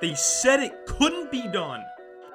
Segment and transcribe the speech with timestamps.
[0.00, 1.82] They said it couldn't be done.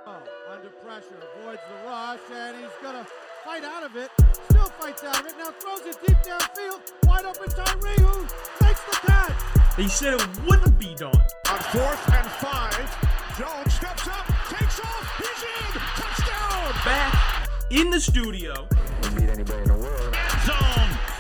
[0.06, 0.18] Oh,
[0.52, 3.08] under pressure, avoids the rush, and he's gonna
[3.46, 4.12] fight out of it.
[4.50, 5.34] Still fights out of it.
[5.38, 6.82] Now throws it deep downfield.
[7.06, 8.22] Wide open Tyree, who
[8.66, 9.78] makes the catch.
[9.78, 11.16] They said it wouldn't be done.
[11.50, 16.74] On fourth and five, Jones steps up, takes off, he's in, touchdown!
[16.84, 18.68] Back in the studio
[19.16, 20.16] beat anybody in the world.
[20.46, 21.14] Zone!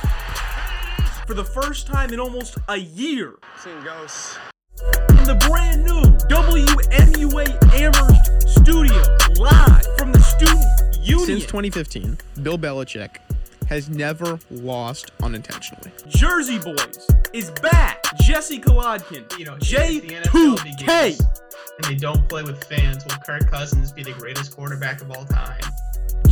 [1.25, 4.37] for the first time in almost a year Seen ghosts.
[5.33, 8.95] In the brand new WMUA Amherst studio,
[9.39, 11.25] live from the Student Union.
[11.25, 13.17] Since 2015, Bill Belichick
[13.67, 15.91] has never lost unintentionally.
[16.07, 18.03] Jersey Boys is back.
[18.21, 21.19] Jesse Kolodkin, you know, if the NFL J2K.
[21.77, 25.25] and they don't play with fans, will Kirk Cousins be the greatest quarterback of all
[25.25, 25.61] time?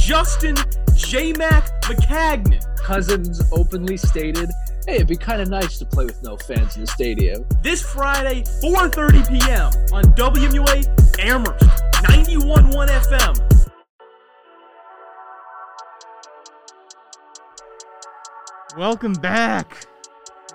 [0.01, 0.55] Justin
[0.95, 2.59] J Mac McCagnon.
[2.75, 4.49] Cousins openly stated,
[4.87, 7.83] "Hey, it'd be kind of nice to play with no fans in the stadium." This
[7.83, 9.69] Friday, 4:30 p.m.
[9.93, 10.87] on WMUA
[11.19, 11.63] Amherst
[12.01, 13.37] 91.1 FM.
[18.75, 19.85] Welcome back,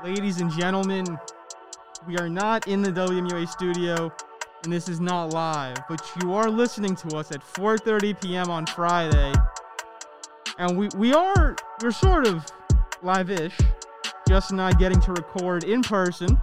[0.02, 1.18] ladies and gentlemen.
[2.08, 4.12] We are not in the WMUA studio,
[4.66, 8.50] and this is not live, but you are listening to us at 4:30 p.m.
[8.50, 9.32] on Friday,
[10.58, 12.44] and we we are we're sort of
[13.00, 13.56] live-ish.
[14.28, 16.36] Justin and I getting to record in person,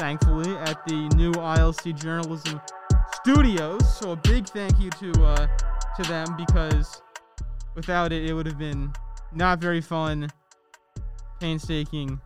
[0.00, 2.60] thankfully, at the new ILC Journalism
[3.14, 3.98] Studios.
[3.98, 5.46] So a big thank you to uh,
[5.96, 7.00] to them because
[7.76, 8.92] without it, it would have been
[9.32, 10.28] not very fun,
[11.38, 12.20] painstaking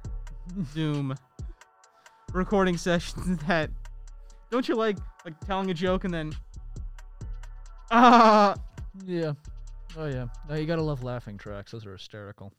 [0.72, 1.14] Zoom
[2.32, 3.68] recording sessions that
[4.50, 6.32] don't you like like telling a joke and then
[7.90, 8.54] ah
[9.06, 9.32] Yeah.
[9.96, 10.26] Oh yeah.
[10.48, 11.72] No, you gotta love laughing tracks.
[11.72, 12.52] Those are hysterical.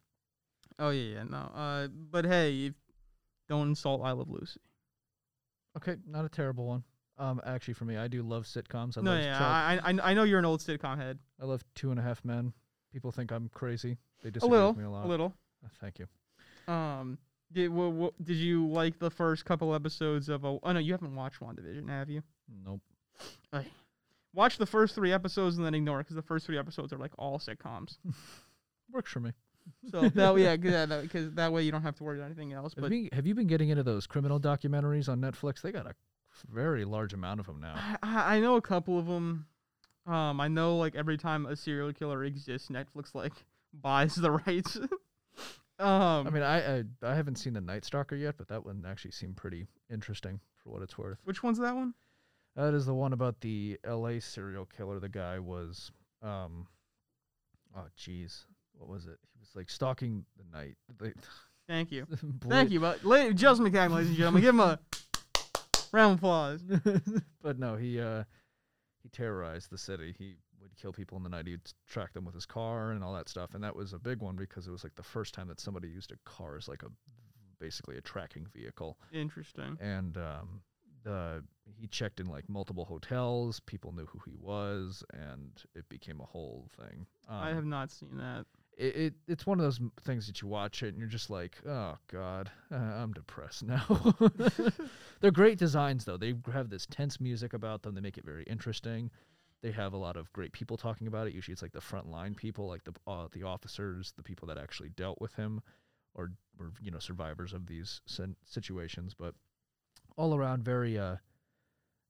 [0.79, 2.73] oh yeah yeah no uh but hey if,
[3.49, 4.59] don't insult I Love Lucy
[5.77, 6.83] Okay, not a terrible one.
[7.17, 8.97] Um, actually, for me, I do love sitcoms.
[8.97, 11.63] I no love yeah I, I I know you're an old sitcom head I love
[11.75, 12.53] Two and a Half Men.
[12.93, 13.97] People think I'm crazy.
[14.23, 15.05] They a disagree little with me a lot.
[15.05, 15.33] a little
[15.63, 16.07] Uh, Thank you.
[16.73, 17.17] Um,
[17.51, 20.43] did wha- wha- did you like the first couple episodes of?
[20.45, 22.21] A, oh no, you haven't watched WandaVision, have you?
[22.63, 22.81] Nope.
[24.33, 26.97] Watch the first three episodes and then ignore it because the first three episodes are
[26.97, 27.97] like all sitcoms.
[28.91, 29.31] Works for me.
[29.89, 32.51] So that yeah, because that, 'cause that way you don't have to worry about anything
[32.53, 32.73] else.
[32.75, 35.61] Have, But you, have you been getting into those criminal documentaries on Netflix?
[35.61, 35.95] They got a
[36.51, 37.75] very large amount of them now.
[37.75, 39.47] I, I I know a couple of them.
[40.05, 43.33] Um, I know like every time a serial killer exists, Netflix like
[43.73, 44.75] buys the rights.
[45.79, 48.83] um, I mean, I, I I haven't seen the Night Stalker yet, but that one
[48.85, 51.17] actually seemed pretty interesting for what it's worth.
[51.23, 51.93] which one's that one?
[52.55, 54.19] That is the one about the L.A.
[54.21, 54.99] serial killer.
[54.99, 56.67] The guy was, um,
[57.75, 58.45] oh jeez,
[58.77, 59.17] what was it?
[59.33, 60.75] He was like stalking the night.
[61.01, 61.15] Like,
[61.67, 62.05] Thank you,
[62.47, 64.79] thank you, but la- Justin McCagnon, ladies and gentlemen, give him a
[65.91, 66.61] round of applause.
[67.41, 68.23] but no, he uh,
[69.01, 70.13] he terrorized the city.
[70.17, 71.47] He would kill people in the night.
[71.47, 73.55] He'd track them with his car and all that stuff.
[73.55, 75.87] And that was a big one because it was like the first time that somebody
[75.87, 76.87] used a car as like a
[77.59, 78.97] basically a tracking vehicle.
[79.11, 79.77] Interesting.
[79.81, 80.61] and um,
[81.79, 83.59] he checked in like multiple hotels.
[83.61, 87.05] People knew who he was, and it became a whole thing.
[87.27, 88.45] Um, I have not seen that.
[88.77, 89.13] it, it.
[89.27, 92.51] It's one of those things that you watch it and you're just like, oh god,
[92.71, 94.15] uh, I'm depressed now.
[95.21, 96.17] They're great designs though.
[96.17, 97.95] They have this tense music about them.
[97.95, 99.11] They make it very interesting.
[99.61, 101.33] They have a lot of great people talking about it.
[101.33, 104.89] Usually, it's like the frontline people, like the uh, the officers, the people that actually
[104.89, 105.61] dealt with him,
[106.13, 109.15] or were you know survivors of these sin- situations.
[109.17, 109.33] But
[110.17, 111.15] all around, very uh,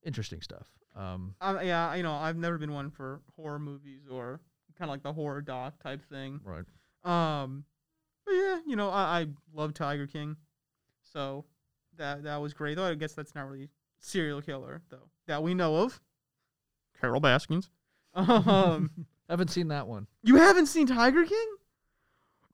[0.03, 0.67] interesting stuff.
[0.95, 4.39] Um, Um, yeah, you know, I've never been one for horror movies or
[4.77, 6.39] kind of like the horror doc type thing.
[6.44, 6.63] right.
[7.03, 7.65] Um,
[8.25, 10.35] but yeah, you know, I, I love Tiger King,
[11.13, 11.45] so
[11.97, 12.75] that that was great.
[12.75, 15.99] Though I guess that's not really serial killer though that we know of.
[16.99, 17.69] Carol Baskins.
[18.15, 18.91] Um,
[19.29, 20.07] Haven't seen that one.
[20.23, 21.47] you haven't seen Tiger King?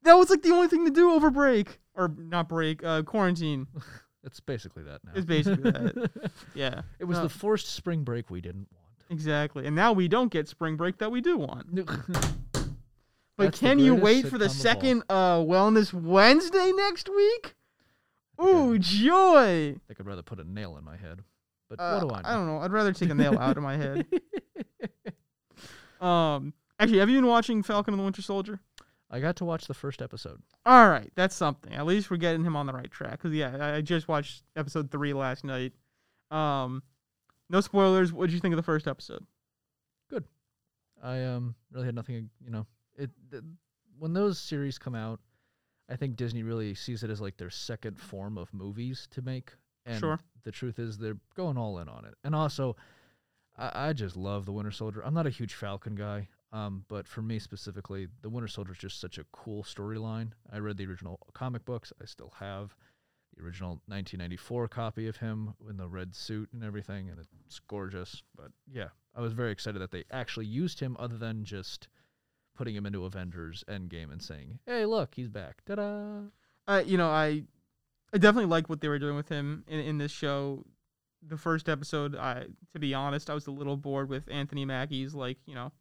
[0.04, 3.68] That was like the only thing to do over break or not break, uh, quarantine.
[4.24, 5.12] It's basically that now.
[5.16, 6.32] It's basically that.
[6.56, 7.24] Yeah, It was No.
[7.24, 9.06] the forced spring break we didn't want.
[9.10, 9.66] exactly.
[9.66, 11.68] And now we don't get spring break that we do want.
[13.38, 14.62] But That's the can you greatest wait for the sitcom of all.
[14.62, 17.56] second uh, Wellness Wednesday next week?
[18.44, 19.70] Ooh, joy!
[19.76, 21.22] I think I'd rather put a nail in my head.
[21.70, 22.28] But Uh, what do I know?
[22.30, 22.58] I don't know.
[22.60, 24.06] I'd rather take a nail out of my head.
[26.00, 28.60] Um, actually, have you been watching Falcon and the Winter Soldier?
[29.14, 30.42] I got to watch the first episode.
[30.66, 31.74] All right, that's something.
[31.74, 33.22] At least we're getting him on the right track.
[33.22, 35.74] Cause yeah, I- just watched episode three last night.
[36.32, 36.82] Um,
[37.50, 38.14] no spoilers.
[38.14, 39.26] What did you think of the first episode?
[40.10, 40.24] Good.
[41.04, 42.30] I um really had nothing.
[42.44, 42.66] You know,
[42.98, 43.44] it th-
[44.00, 45.20] when those series come out,
[45.90, 49.52] I think Disney really sees it as like their second form of movies to make.
[49.86, 50.20] And Sure.
[50.44, 52.14] the truth is, they're going all in on it.
[52.24, 52.78] And also,
[53.58, 55.04] I, I just love the Winter Soldier.
[55.04, 58.78] I'm not a huge Falcon guy, um, but for me specifically, the Winter Soldier is
[58.78, 60.32] just such a cool storyline.
[60.52, 61.94] I read the original comic books.
[62.02, 62.76] I still have
[63.36, 68.22] the original 1994 copy of him in the red suit and everything, and it's gorgeous.
[68.36, 71.88] But yeah, I was very excited that they actually used him, other than just
[72.56, 76.24] putting him into Avengers Endgame and saying, "Hey, look, he's back!" Ta-da!
[76.68, 77.44] uh, you know, I
[78.14, 80.66] I definitely like what they were doing with him in, in this show.
[81.26, 85.14] The first episode, I to be honest, I was a little bored with Anthony Mackie's
[85.14, 85.72] like you know,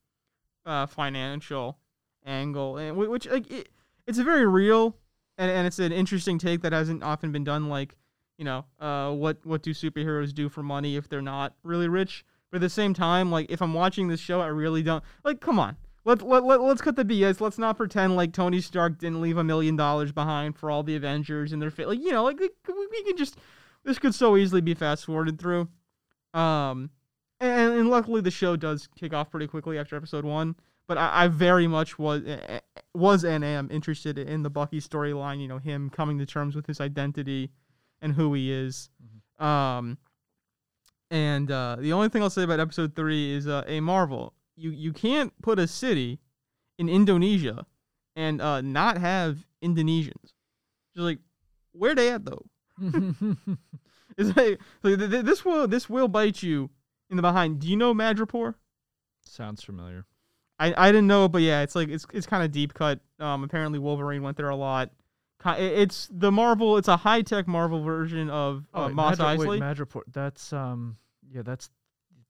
[0.66, 1.78] uh, financial
[2.24, 3.68] angle, and which like it,
[4.06, 4.96] it's a very real
[5.40, 7.68] and, and it's an interesting take that hasn't often been done.
[7.68, 7.96] Like
[8.36, 12.24] you know, uh, what what do superheroes do for money if they're not really rich?
[12.50, 15.40] But at the same time, like if I'm watching this show, I really don't like.
[15.40, 17.40] Come on, let let, let let's cut the BS.
[17.40, 20.96] Let's not pretend like Tony Stark didn't leave a million dollars behind for all the
[20.96, 23.36] Avengers and their fa- like you know like we, we can just
[23.84, 25.68] this could so easily be fast forwarded through.
[26.34, 26.90] Um,
[27.40, 30.56] and, and luckily the show does kick off pretty quickly after episode one.
[30.86, 32.22] But I, I very much was
[32.94, 35.40] was and am interested in the Bucky storyline.
[35.40, 37.50] You know, him coming to terms with his identity
[38.02, 38.90] and who he is.
[39.38, 39.98] Um,
[41.10, 44.34] and uh, the only thing I'll say about episode three is uh, a Marvel.
[44.56, 46.18] You you can't put a city
[46.78, 47.66] in Indonesia
[48.16, 50.34] and uh, not have Indonesians.
[50.94, 51.18] Just like
[51.72, 52.44] where they at though?
[54.16, 56.68] It's like, like th- th- this will this will bite you
[57.10, 57.60] in the behind.
[57.60, 58.54] Do you know Madripoor?
[59.22, 60.06] Sounds familiar.
[60.58, 63.00] I, I didn't know, but yeah, it's like it's it's kind of deep cut.
[63.18, 64.90] Um, apparently Wolverine went there a lot.
[65.44, 66.76] It's the Marvel.
[66.76, 69.48] It's a high tech Marvel version of uh, wait, Mos Madri- Eisley.
[69.48, 70.02] Wait, Madripoor.
[70.12, 70.98] That's um,
[71.32, 71.70] yeah, that's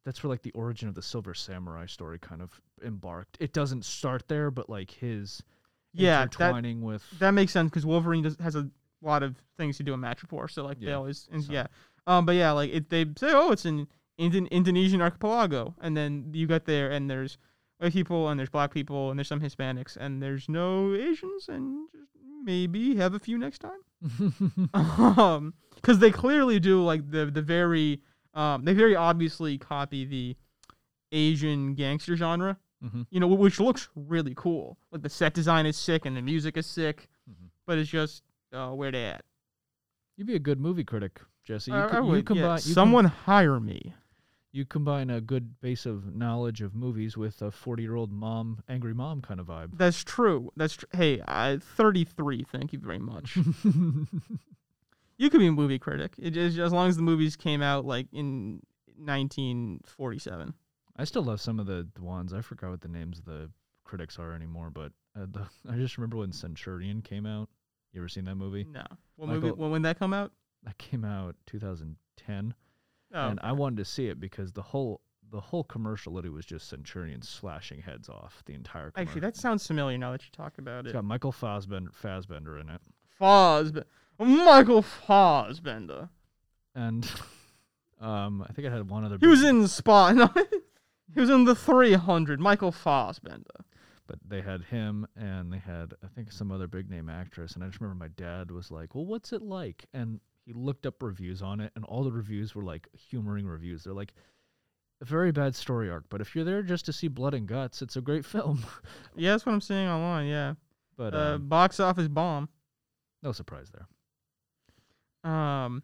[0.05, 3.37] that's where like the origin of the Silver Samurai story kind of embarked.
[3.41, 5.43] It doesn't start there, but like his
[5.93, 8.71] yeah, that intertwining with that makes sense because Wolverine does, has a
[9.03, 10.49] lot of things to do in Madripoor.
[10.49, 11.67] So like they always and so- yeah.
[12.06, 13.88] Um, but yeah, like it, they say, oh, it's in
[14.20, 17.38] Indon- Indonesian archipelago, and then you get there and there's
[17.78, 21.88] white people and there's black people and there's some Hispanics and there's no Asians and
[21.90, 22.11] just
[22.44, 23.81] maybe have a few next time.
[24.75, 28.02] um, because they clearly do like the the very
[28.34, 30.37] um they very obviously copy the
[31.12, 32.56] Asian gangster genre.
[32.84, 33.06] Mhm.
[33.11, 34.78] You know, which looks really cool.
[34.90, 37.49] Like the set design is sick and the music is sick, Mhm.
[37.67, 38.22] but it's just
[38.52, 39.22] uh, where they at.
[40.17, 41.70] You'd be a good movie critic, Jesse.
[41.70, 42.22] You, I- co- I you would, yeah.
[42.22, 43.94] combine you com- Someone hire me.
[44.52, 49.23] You combine a good base of knowledge of movies with a forty-year-old mom, angry mom
[49.23, 49.76] kind of vibe.
[49.76, 50.52] That's true.
[50.56, 52.44] That's tr- hey, I 33.
[52.50, 53.37] Thank you very much.
[55.17, 56.14] you could be a movie critic.
[56.19, 58.62] It is as long as the movies came out like in
[58.97, 60.55] 1947.
[60.96, 62.32] I still love some of the, ones.
[62.32, 63.50] I forgot what the names of the
[63.85, 67.49] critics are anymore, but uh, the, I just remember when Centurion came out.
[67.93, 68.67] You ever seen that movie?
[68.70, 68.85] No.
[69.17, 69.50] What movie?
[69.50, 70.32] When, when that come out?
[70.62, 72.55] That came out 2010,
[73.12, 75.01] Oh, and I wanted to see it because the whole
[75.33, 78.91] the whole commercial literally was just Centurion slashing heads off the entire.
[78.91, 79.09] Commercial.
[79.09, 80.95] actually, that sounds familiar now that you talk about It's it.
[80.95, 82.81] got Michael Fassbender, Fassbender in it,
[83.21, 83.85] Fosb-
[84.19, 86.09] Michael Fosbender.
[86.75, 87.09] and
[88.01, 89.19] um, I think I had one other.
[89.21, 90.15] He was in Spot.
[91.13, 92.39] No, he was in the 300.
[92.41, 93.65] Michael Fosbender.
[94.06, 97.65] but they had him and they had I think some other big name actress and
[97.65, 101.00] I just remember my dad was like, "Well, what's it like?" and he looked up
[101.00, 103.85] reviews on it and all the reviews were like humoring reviews.
[103.85, 104.12] They're like
[105.00, 107.82] a very bad story arc, but if you're there just to see blood and guts,
[107.82, 108.65] it's a great film.
[109.15, 110.27] Yeah, that's what I'm seeing online.
[110.27, 110.55] Yeah.
[110.96, 112.48] but Uh, um, box office bomb.
[113.22, 113.86] no surprise there.
[115.32, 115.82] Um,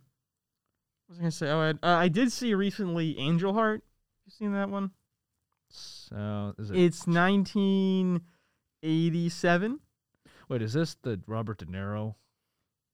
[1.07, 1.51] what was I gonna say?
[1.51, 3.85] Oh, I, uh, I did see recently Angel Heart.
[4.25, 4.91] You seen that one?
[5.69, 9.81] So is it It's 1987.
[10.49, 12.15] Wait, is this the Robert De Niro?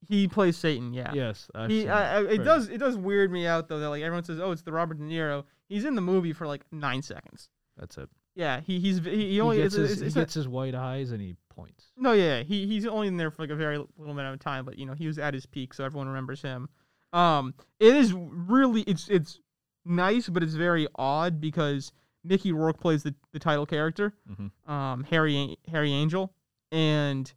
[0.09, 0.93] He plays Satan.
[0.93, 1.13] Yeah.
[1.15, 2.45] Yes, I've He, I, I, it Right.
[2.45, 4.99] does it does weird me out though that like everyone says oh it's the Robert
[4.99, 8.09] De Niro he's in the movie for like nine seconds That's it.
[8.35, 10.49] yeah he he's he, he only he gets, it's, his, it's, it's he gets his
[10.49, 11.93] white eyes and he points.
[11.97, 14.65] No, yeah, he he's only in there for like a very little amount of time,
[14.65, 16.69] but you know he was at his peak, so everyone remembers him.
[17.13, 19.39] Um, it is really it's it's
[19.85, 21.93] nice, but it's very odd because
[22.25, 24.51] Mickey Rourke plays the, the title character, Mhm.
[24.71, 26.33] um, Harry Harry Angel,
[26.71, 27.31] and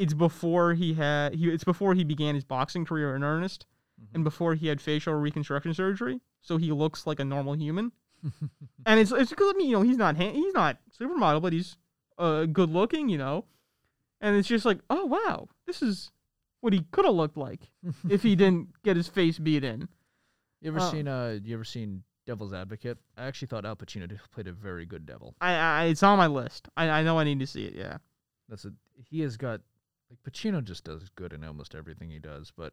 [0.00, 3.66] it's before he had he it's before he began his boxing career in earnest,
[4.14, 7.92] and before he had facial reconstruction surgery, so he looks like a normal human.
[8.86, 11.52] and it's it's because I mean you know he's not ha- he's not supermodel, but
[11.52, 11.76] he's
[12.18, 13.44] uh, good looking, you know.
[14.20, 16.10] And it's just like, oh wow, this is
[16.60, 17.70] what he could have looked like
[18.10, 19.88] if he didn't get his face beat in.
[20.60, 20.90] You ever Oh.
[20.90, 22.98] seen uh you ever seen Devil's Advocate?
[23.16, 25.34] I actually thought Al Pacino played a very good devil.
[25.40, 26.68] I, I it's on my list.
[26.76, 27.74] I, I know I need to see it.
[27.74, 27.98] Yeah.
[28.48, 28.72] That's a
[29.08, 29.60] he has got
[30.10, 32.72] like Pacino just does good in almost everything he does, but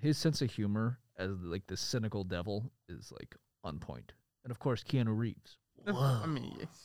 [0.00, 4.12] his sense of humor as like the cynical devil is like on point.
[4.44, 5.58] and of course Keanu Reeves.
[5.84, 6.20] Whoa.
[6.22, 6.80] I mean, it's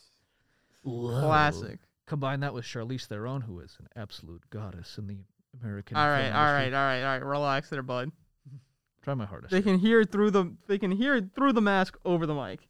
[0.82, 1.20] Whoa.
[1.20, 1.80] classic.
[2.06, 5.18] Combine that with Charlize Theron, who is an absolute goddess in the
[5.60, 5.96] American.
[5.96, 7.24] All right, all right, all right, all right.
[7.24, 8.10] Relax there, bud.
[9.02, 9.50] Try my hardest.
[9.52, 12.68] They can hear through the they can hear through the mask over the mic.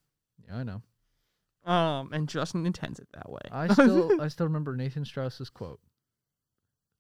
[0.49, 0.83] Yeah, I know.
[1.65, 3.41] Um, and Justin intends it that way.
[3.53, 5.79] I still, I still remember Nathan Strauss's quote.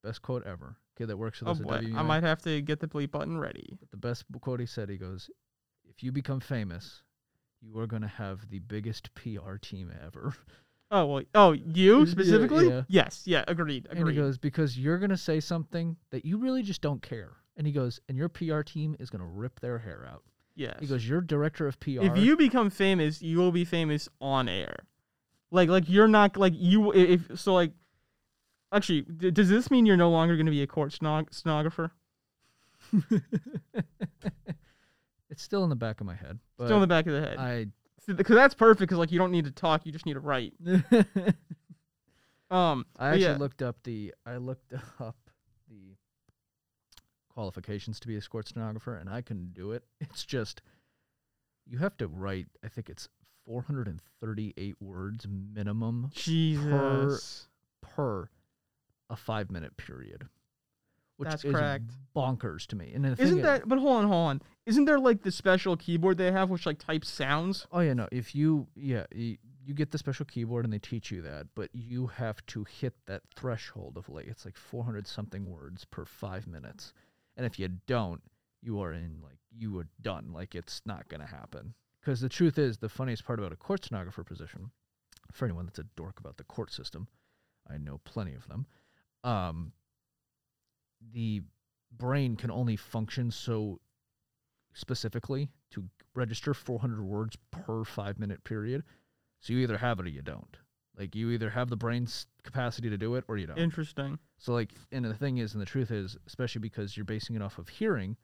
[0.02, 0.76] Best quote ever.
[0.96, 3.38] Okay, that works with oh at boy, I might have to get the bleep button
[3.38, 3.76] ready.
[3.80, 5.30] But the best quote he said, he goes,
[5.84, 7.02] "If you become famous,
[7.60, 10.34] you are going to have the biggest PR team ever."
[10.94, 12.68] Oh well, oh you specifically?
[12.68, 12.82] yeah.
[12.86, 14.00] Yes, yeah, agreed, Agreed.
[14.00, 17.32] And he goes, "Because you're going to say something that you really just don't care."
[17.56, 20.22] And he goes, "And your PR team is going to rip their hair out."
[20.54, 20.76] yes.
[20.80, 24.48] He goes, "Your director of PR." if you become famous, you will be famous on
[24.50, 24.84] air.
[25.50, 27.72] Like like you're not like you if so like.
[28.72, 31.92] Actually, d- does this mean you're no longer going to be a court stenog- stenographer?
[35.30, 37.20] it's still in the back of my head, but Still in the back of the
[37.20, 37.38] head.
[37.38, 37.66] I
[38.06, 38.80] Because that's perfect.
[38.80, 40.54] Because like you don't need to talk, you just need to write.
[42.52, 43.36] Um, I but actually yeah.
[43.38, 45.16] looked up the I looked up
[45.70, 45.96] the
[47.30, 49.84] qualifications to be a sports stenographer, and I can do it.
[50.00, 50.60] It's just
[51.66, 52.48] you have to write.
[52.62, 53.08] I think it's
[53.46, 57.48] 438 words minimum Jesus.
[57.80, 58.28] per
[59.12, 60.26] a five minute period,
[61.18, 61.84] which That's is correct.
[62.16, 62.92] bonkers to me.
[62.94, 63.68] And the Isn't is- that?
[63.68, 64.42] But hold on, hold on.
[64.66, 67.66] Isn't there like the special keyboard they have, which like types sounds?
[67.70, 68.08] Oh yeah, no.
[68.10, 71.68] If you yeah you, you get the special keyboard and they teach you that, but
[71.72, 76.46] you have to hit that threshold of like it's like 400 something words per five
[76.46, 76.92] minutes,
[77.36, 78.22] and if you don't,
[78.62, 80.32] you are in like you are done.
[80.32, 81.74] Like it's not gonna happen.
[82.00, 84.70] Because the truth is, the funniest part about a court stenographer position,
[85.30, 87.06] for anyone that's a dork about the court system,
[87.70, 88.66] I know plenty of them.
[89.24, 89.72] Um,
[91.12, 91.42] the
[91.96, 93.80] brain can only function so
[94.72, 98.82] specifically to register 400 words per five minute period.
[99.40, 100.56] So you either have it or you don't.
[100.98, 103.58] Like you either have the brain's capacity to do it or you don't.
[103.58, 104.18] Interesting.
[104.38, 107.42] so like, and the thing is, and the truth is, especially because you're basing it
[107.42, 108.16] off of hearing,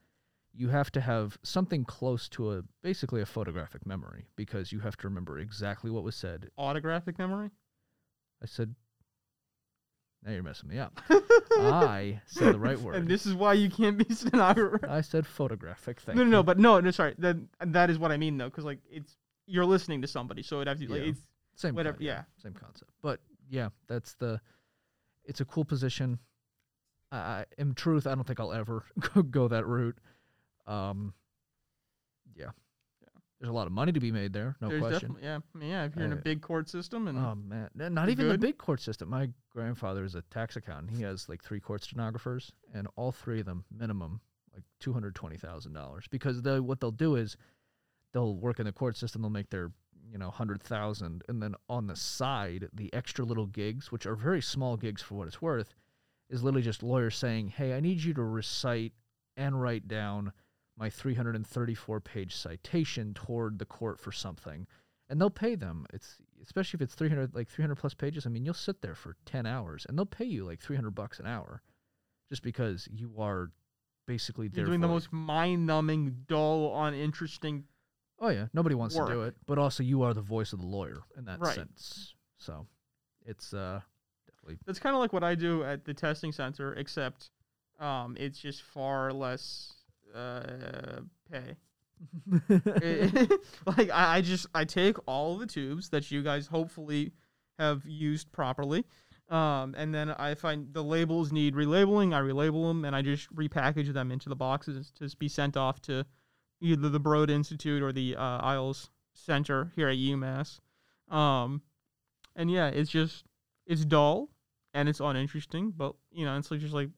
[0.52, 4.96] you have to have something close to a basically a photographic memory because you have
[4.98, 6.48] to remember exactly what was said.
[6.56, 7.50] Autographic memory.
[8.42, 8.74] I said.
[10.24, 11.00] Now you're messing me up.
[11.10, 12.96] I said the right word.
[12.96, 14.88] And this is why you can't be stenographer.
[14.90, 16.00] I said photographic.
[16.00, 17.14] Thank no, no, no, but no, no, sorry.
[17.18, 20.60] That that is what I mean though, because like it's you're listening to somebody, so
[20.60, 21.08] it have to like Yeah.
[21.08, 21.20] it's
[21.54, 22.22] same whatever, yeah.
[22.40, 23.18] same concept but
[23.50, 24.40] yeah that's the
[25.24, 26.20] it's a cool position
[27.10, 29.98] I, I in truth i don't think i'll ever go, go that route
[30.68, 31.14] um
[32.36, 32.50] yeah
[33.40, 35.16] there's a lot of money to be made there no there's question.
[35.22, 35.84] yeah, yeah.
[35.84, 37.68] If you're in a Uh, big court system and oh man.
[37.80, 39.08] N- not even the big court system.
[39.10, 40.96] My grandfather is a tax accountant.
[40.96, 44.20] He has like three court stenographers and all three of them minimum
[44.54, 47.36] like $220000 because they what they'll do is
[48.12, 49.70] they'll work in the court system they'll make their
[50.10, 54.40] you know 100000 and then on the side the extra little gigs which are very
[54.40, 55.74] small gigs for what it's worth
[56.30, 58.92] is literally just lawyers saying hey i need you to recite
[59.36, 60.32] and write down
[60.78, 64.66] my 334 page citation toward the court for something
[65.08, 68.44] and they'll pay them it's especially if it's 300 like 300 plus pages i mean
[68.44, 71.62] you'll sit there for 10 hours and they'll pay you like 300 bucks an hour
[72.30, 73.50] just because you are
[74.06, 77.64] basically you're doing the most mind-numbing, dull, uninteresting.
[78.18, 80.66] Oh yeah, nobody wants to do it, but also you are the voice of the
[80.66, 81.54] lawyer in that Right.
[81.54, 82.14] sense.
[82.38, 82.66] So
[83.24, 83.80] it's uh
[84.26, 87.30] definitely That's kind of like what I do at the testing center, except
[87.78, 89.74] um, it's just far less
[90.14, 91.00] uh,
[91.30, 91.56] pay.
[93.76, 97.12] like I, I just I take all the tubes that you guys hopefully
[97.58, 98.84] have used properly,
[99.28, 102.14] um, and then I find the labels need relabeling.
[102.14, 105.82] I relabel them and I just repackage them into the boxes to be sent off
[105.82, 106.06] to
[106.60, 110.60] either the Broad Institute or the uh, IALS Center here at UMass.
[111.10, 111.62] Um,
[112.36, 113.24] and yeah, it's just
[113.66, 114.30] it's dull
[114.72, 116.88] and it's uninteresting, but you know it's like just like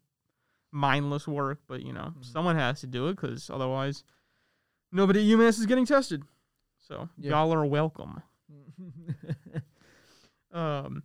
[0.72, 1.60] mindless work.
[1.66, 4.04] But you know someone has to do it because otherwise
[4.92, 6.22] nobody at UMass is getting tested.
[6.78, 7.30] So Yeah.
[7.30, 8.22] y'all are welcome.
[10.52, 11.04] Um,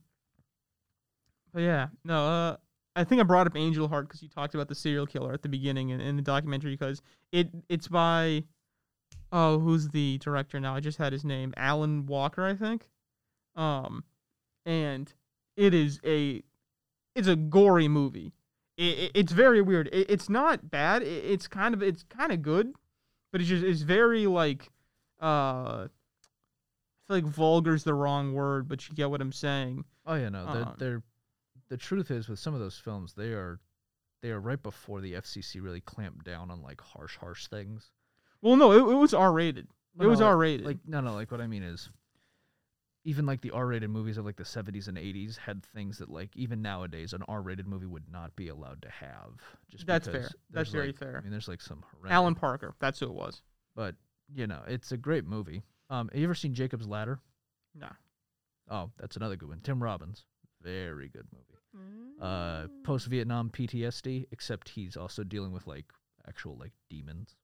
[1.54, 2.58] but yeah, no, uh,
[2.96, 5.44] I think I brought up Angel Heart because you talked about the serial killer at
[5.44, 8.44] the beginning in, in the documentary because it it's by
[9.32, 10.76] oh who's the director now?
[10.76, 12.90] I just had his name, Alan Walker, I think.
[13.56, 14.04] Um,
[14.66, 15.14] and
[15.56, 16.42] it is a
[17.16, 18.34] it's a gory movie.
[18.78, 19.88] It, it, it's very weird.
[19.92, 21.02] It, it's not bad.
[21.02, 22.74] It, it's kind of it's kind of good,
[23.32, 24.72] but it's just it's very like
[25.22, 25.88] uh I
[27.08, 29.86] feel like vulgar is the wrong word, but you get what I'm saying.
[30.06, 31.04] Oh yeah, no, they're, Um, they're
[31.70, 33.60] the truth is with some of those films they are
[34.22, 37.92] they are right before the FCC really clamped down on like harsh harsh things.
[38.42, 39.68] Well, no, it, it was R rated.
[40.00, 40.66] It was no, like- R-rated.
[40.66, 41.14] Like no, no.
[41.14, 41.90] Like what I mean is,
[43.06, 46.36] even like the R-rated movies of like the 70s and 80s had things that like
[46.36, 49.40] even nowadays an R-rated movie would not be allowed to have.
[49.70, 50.28] Just That's fair.
[50.50, 51.18] That's very like- fair.
[51.20, 52.74] I mean, there's like some horrendous, Alan Parker.
[52.80, 53.42] That's who it was.
[53.76, 53.96] but
[54.34, 55.62] you know, it's a great movie.
[55.90, 57.20] Um, have you ever seen Jacob's Ladder?
[57.76, 57.90] No.
[58.72, 59.60] Oh, that's another good one.
[59.62, 60.26] Tim Robbins,
[60.64, 61.44] very good movie.
[62.22, 65.86] Uh, post Vietnam PTSD, except he's also dealing with like
[66.28, 67.36] actual like demons.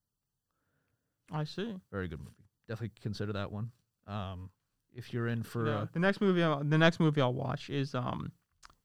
[1.32, 1.75] I see.
[1.91, 2.48] Very good movie.
[2.68, 3.72] Definitely consider that one.
[4.08, 4.50] Um,
[4.93, 7.69] if you're in for No, uh, the next movie, I'll, the next movie I'll watch
[7.69, 8.31] is um,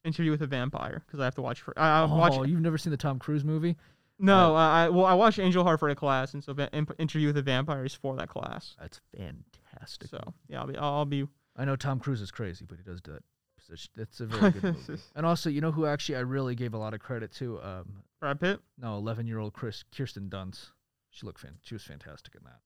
[0.03, 1.77] Interview with a Vampire because I have to watch for.
[1.77, 2.47] I, I'll oh, watch.
[2.47, 3.75] you've never seen the Tom Cruise movie?
[4.19, 7.27] No, I I- well I watched Angel Heart for a class, and so Va- Interview
[7.27, 8.75] with a Vampire is for that class.
[8.79, 10.09] That's fantastic.
[10.09, 11.27] So yeah, I'll be I'll be.
[11.55, 13.23] I know Tom Cruise is crazy, but he does do that.
[13.57, 13.91] position.
[13.95, 15.01] That's a very good movie.
[15.15, 17.61] And also, you know who actually I really gave a lot of credit to?
[17.61, 18.59] Um, Brad Pitt.
[18.79, 20.71] no, eleven-year-old Chris Kirsten Dunst.
[21.11, 21.55] She looked fan.
[21.61, 22.59] She was fantastic in that.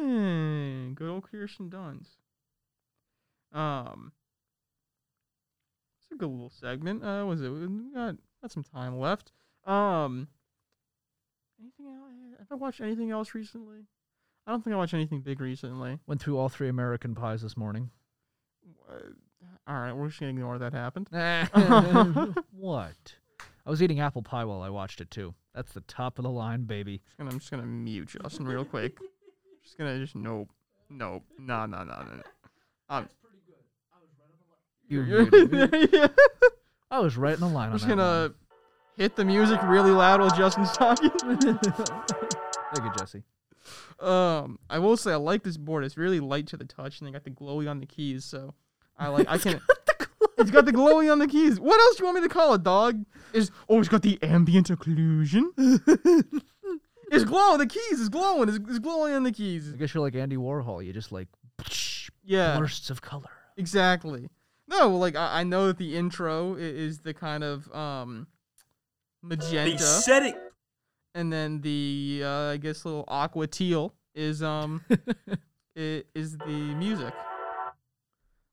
[0.00, 2.16] Mm, good old Kirsten Dunst.
[3.52, 4.12] Um,
[5.98, 7.04] it's a good little segment.
[7.04, 7.48] Uh, was it?
[7.48, 9.32] We got got some time left.
[9.66, 10.28] Um,
[11.60, 12.38] anything else?
[12.38, 13.86] Have I watched anything else recently?
[14.46, 15.98] I don't think I watched anything big recently.
[16.06, 17.90] Went through all three American Pies this morning.
[18.90, 18.94] Uh,
[19.66, 21.08] all right, we're just gonna ignore that happened.
[22.50, 23.14] what?
[23.64, 25.34] I was eating apple pie while I watched it too.
[25.54, 26.98] That's the top of the line, baby.
[26.98, 28.98] Just gonna, I'm just gonna mute Justin real quick.
[29.62, 30.48] just gonna just nope,
[30.90, 32.22] nope, no, no, no, no.
[32.88, 33.08] Um,
[34.88, 35.02] You
[35.92, 36.08] yeah.
[36.90, 37.70] I was right in the line.
[37.70, 38.34] I'm just gonna
[38.96, 41.10] hit the music really loud while Justin's talking.
[41.24, 41.38] one.
[41.38, 43.22] Thank you, Jesse.
[44.00, 45.84] um, I will say I like this board.
[45.84, 48.24] It's really light to the touch, and they got the glowy on the keys.
[48.24, 48.54] So
[48.98, 49.26] I like.
[49.28, 49.60] I can.
[50.38, 51.58] It's got the glowy on the keys.
[51.60, 53.04] What else do you want me to call it, dog?
[53.32, 55.44] Is oh, it's got the ambient occlusion.
[57.10, 57.58] it's glowing.
[57.58, 58.48] The keys is glowing.
[58.48, 59.72] It's, it's glowing on the keys.
[59.72, 60.84] I guess you're like Andy Warhol.
[60.84, 61.28] You just like
[62.24, 62.58] Yeah.
[62.58, 63.30] bursts of color.
[63.56, 64.28] Exactly.
[64.72, 68.26] No, like I, I know that the intro i- is the kind of um
[69.22, 70.34] magenta, said it.
[71.14, 74.82] and then the uh, I guess little aqua teal is um
[75.76, 77.14] i- is the music.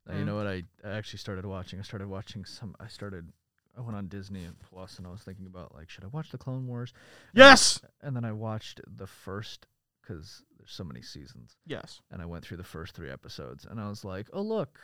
[0.07, 0.47] Now, you know what?
[0.47, 1.79] I, I actually started watching.
[1.79, 2.75] I started watching some.
[2.79, 3.31] I started.
[3.77, 6.31] I went on Disney and Plus, and I was thinking about like, should I watch
[6.31, 6.91] the Clone Wars?
[7.33, 7.79] And Yes.
[8.01, 9.67] And then I watched the first
[10.01, 12.01] because there's so many seasons, Yes.
[12.11, 14.79] and I went through the first three episodes, and I was like, oh look,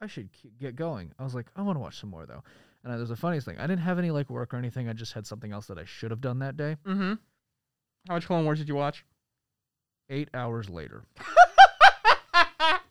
[0.00, 0.28] I should
[0.60, 1.12] get going.
[1.18, 2.42] I was like, I want to watch some more though.
[2.82, 3.56] And I, there's the funniest thing.
[3.58, 4.88] I didn't have any like work or anything.
[4.88, 6.76] I just had something else that I should have done that day.
[6.86, 7.14] Mm-hmm.
[8.08, 9.04] How much Clone Wars did you watch?
[10.10, 11.04] Eight hours later,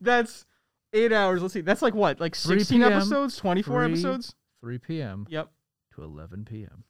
[0.00, 0.46] That's
[0.94, 1.42] eight hours.
[1.42, 1.60] Let's see.
[1.60, 2.18] That's like what?
[2.18, 3.36] Like sixteen PM, episodes?
[3.36, 4.34] Twenty-four three- episodes?
[4.62, 5.26] 3 p.m.
[5.28, 5.50] Yep.
[5.96, 6.84] to 11 p.m.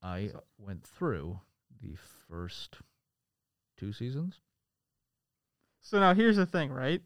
[0.00, 1.40] I went through
[1.82, 1.96] the
[2.30, 2.76] first
[3.76, 4.36] two seasons.
[5.80, 7.02] So now here's the thing, right?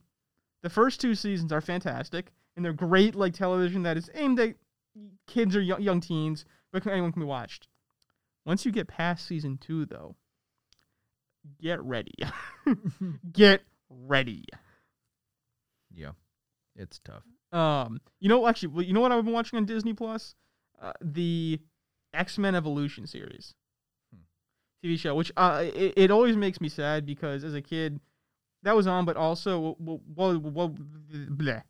[0.62, 4.57] The first two seasons are fantastic, and they're great, like television that is aimed at
[5.27, 7.68] kids or young, young teens, but anyone can be watched.
[8.44, 10.16] Once you get past season two, though,
[11.61, 12.14] get ready.
[13.33, 14.44] get ready.
[15.94, 16.12] Yeah,
[16.77, 17.23] it's tough.
[17.53, 20.35] Um, you know, actually, you know what I've been watching on Disney Plus?
[20.81, 21.61] Uh, the
[22.14, 23.55] X Men Evolution series,
[24.85, 25.14] TV show.
[25.14, 28.01] Which uh, it, it always makes me sad because as a kid,
[28.62, 31.62] that was on, but also what what what, bleh.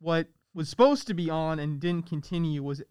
[0.00, 2.82] what was supposed to be on and didn't continue was.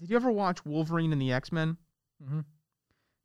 [0.00, 1.76] Did you ever watch Wolverine and the X Men?
[2.22, 2.44] Mhm.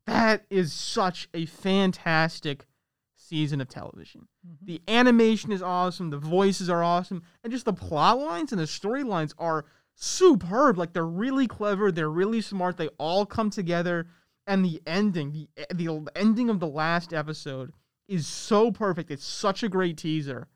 [0.06, 2.66] That is such a fantastic
[3.14, 4.28] season of television.
[4.62, 8.64] The animation is awesome, the voices are awesome, and just the plot lines and the
[8.64, 10.78] storylines are superb.
[10.78, 12.76] Like they're really clever, they're really smart.
[12.76, 14.06] They all come together,
[14.46, 17.72] and the ending, the the ending of the last episode
[18.08, 19.10] is so perfect.
[19.10, 20.48] It's such a great teaser,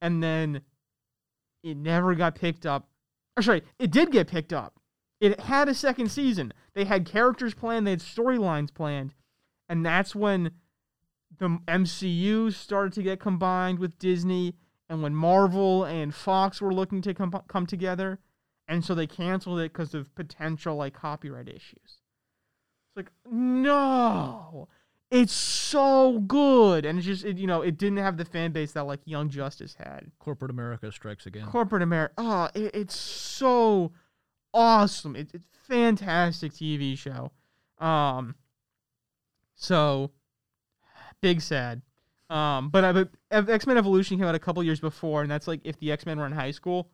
[0.00, 0.62] and then
[1.62, 2.88] it never got picked up.
[3.36, 4.80] Or sorry, it did get picked up.
[5.20, 6.52] It had a second season.
[6.74, 9.14] They had characters planned, they had storylines planned,
[9.68, 10.52] and that's when
[11.38, 14.54] the MCU started to get combined with Disney,
[14.88, 18.18] and when Marvel and Fox were looking to com- come together,
[18.66, 21.78] and so they canceled it because of potential like copyright issues.
[21.84, 24.68] It's like no,
[25.10, 28.72] it's so good, and it's just it, you know it didn't have the fan base
[28.72, 30.10] that like Young Justice had.
[30.18, 31.46] Corporate America strikes again.
[31.46, 33.92] Corporate America, oh, it, it's so
[34.54, 35.16] awesome.
[35.16, 37.32] It, it's fantastic TV show.
[37.78, 38.34] Um,
[39.54, 40.10] so
[41.20, 41.82] big sad.
[42.28, 45.48] Um, but I, but X Men Evolution came out a couple years before, and that's
[45.48, 46.88] like if the X Men were in high school,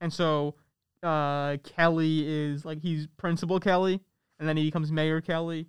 [0.00, 0.54] and so
[1.02, 4.00] uh, Kelly is like he's Principal Kelly,
[4.38, 5.66] and then he becomes Mayor Kelly,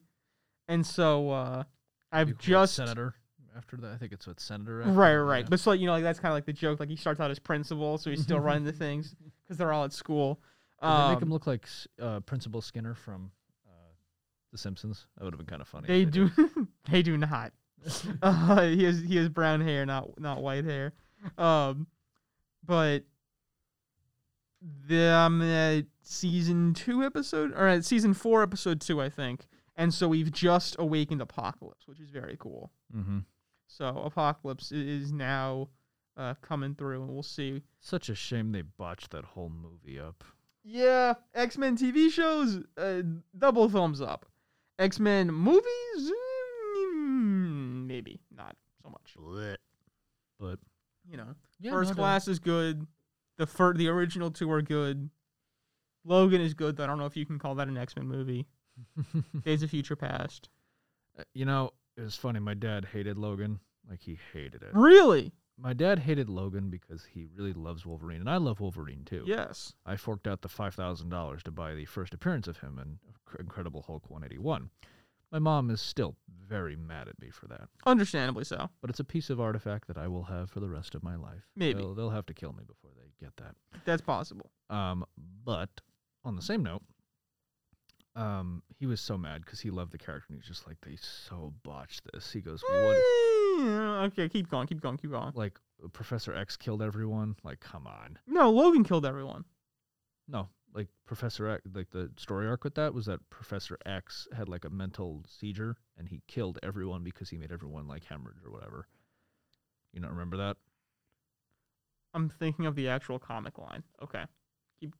[0.69, 1.63] and so uh,
[2.12, 3.15] I've just senator.
[3.58, 4.82] After that, I think it's what senator.
[4.82, 5.43] after right, that, right.
[5.43, 5.47] yeah.
[5.49, 6.79] But so you know, like that's kind of like the joke.
[6.79, 9.84] Like he starts out as principal, so he's still running the things because they're all
[9.84, 10.39] at school.
[10.82, 11.67] Did they make him Um, look like
[12.01, 13.32] uh, Principal Skinner from
[13.67, 13.91] uh,
[14.53, 15.08] The Simpsons.
[15.17, 15.88] That would have been kind of funny.
[15.88, 16.34] They did.
[16.36, 16.67] do.
[16.89, 17.51] they do not.
[18.21, 20.93] uh, he has he has brown hair, not not white hair.
[21.38, 21.88] Um,
[22.65, 23.03] but
[24.88, 29.47] the um, uh, season two episode or uh, season four episode two, I think.
[29.80, 32.70] And so we've just awakened Apocalypse, which is very cool.
[32.94, 33.20] Mm-hmm.
[33.65, 35.70] So Apocalypse is now
[36.18, 37.63] uh, coming through, and we'll see.
[37.80, 40.26] Such a shame they botched that whole movie up.
[40.65, 43.04] Yeah, X Men TV shows, uh,
[43.38, 44.26] double thumbs up.
[44.78, 46.12] X Men movies,
[46.94, 49.15] mm, maybe not so much.
[50.38, 50.60] But
[51.10, 51.96] You know, yeah, First.
[51.96, 52.86] Class is good.
[53.38, 55.10] The fir- the original two are good.
[56.04, 56.76] Logan is good.
[56.76, 58.46] Though I don't know if you can call that an X Men movie.
[59.44, 60.50] Days of Future Past.
[61.18, 62.39] Uh, you know, it was funny.
[62.39, 63.60] My dad hated Logan.
[63.89, 64.70] Like he hated it.
[64.74, 65.32] Really?
[65.58, 69.24] My dad hated Logan because he really loves Wolverine, and I love Wolverine too.
[69.26, 69.74] Yes.
[69.86, 73.00] I forked out the five thousand dollars to buy the first appearance of him in
[73.12, 74.70] Inc- Incredible Hulk 181.
[75.32, 76.15] My mom is still
[76.48, 78.70] very mad at me for that, Understandably so.
[78.82, 81.15] but it's a piece of artifact that I will have for the rest of my
[81.15, 81.44] life.
[81.56, 81.80] Maybe.
[81.82, 83.54] they'll, they'll have to kill me before they get that.
[83.86, 84.50] That's possible.
[84.72, 85.06] Um,
[85.46, 85.70] but
[86.26, 86.82] on the same note,
[88.15, 90.95] um, he was so mad because he loved the character, and he's just like, they
[90.98, 92.32] so botched this.
[92.32, 92.95] He goes, what?
[92.95, 95.32] Eh, Okay, keep going, keep going, keep going.
[95.36, 95.60] Like
[95.93, 97.36] Professor X killed everyone?
[97.43, 98.17] Like, come on.
[98.28, 99.43] No, Logan killed everyone.
[100.28, 104.48] No, like Professor X, like the story arc with that was that Professor X had
[104.48, 108.52] like a mental seizure and he killed everyone because he made everyone like hemorrhage or
[108.52, 108.88] whatever.
[109.93, 110.58] You don't remember that?
[112.13, 113.84] I'm thinking of the actual comic line.
[114.04, 114.24] Okay,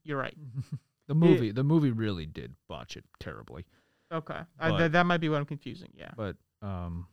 [0.04, 0.36] you're right.
[1.10, 3.65] The movie, the movie really did botch it terribly.
[4.12, 5.89] Okay, I, But- that that might be what I'm confusing.
[5.93, 6.12] Yeah.
[6.15, 7.08] But um,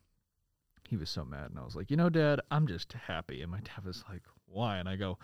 [0.89, 3.43] he was so mad, and I was like, you know, Dad, I'm just happy.
[3.43, 4.77] And my dad was like, why?
[4.79, 5.19] And I go,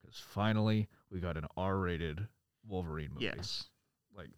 [0.00, 2.28] because finally we got an R-rated
[2.68, 3.24] Wolverine movie.
[3.24, 3.64] Yes.
[4.16, 4.28] like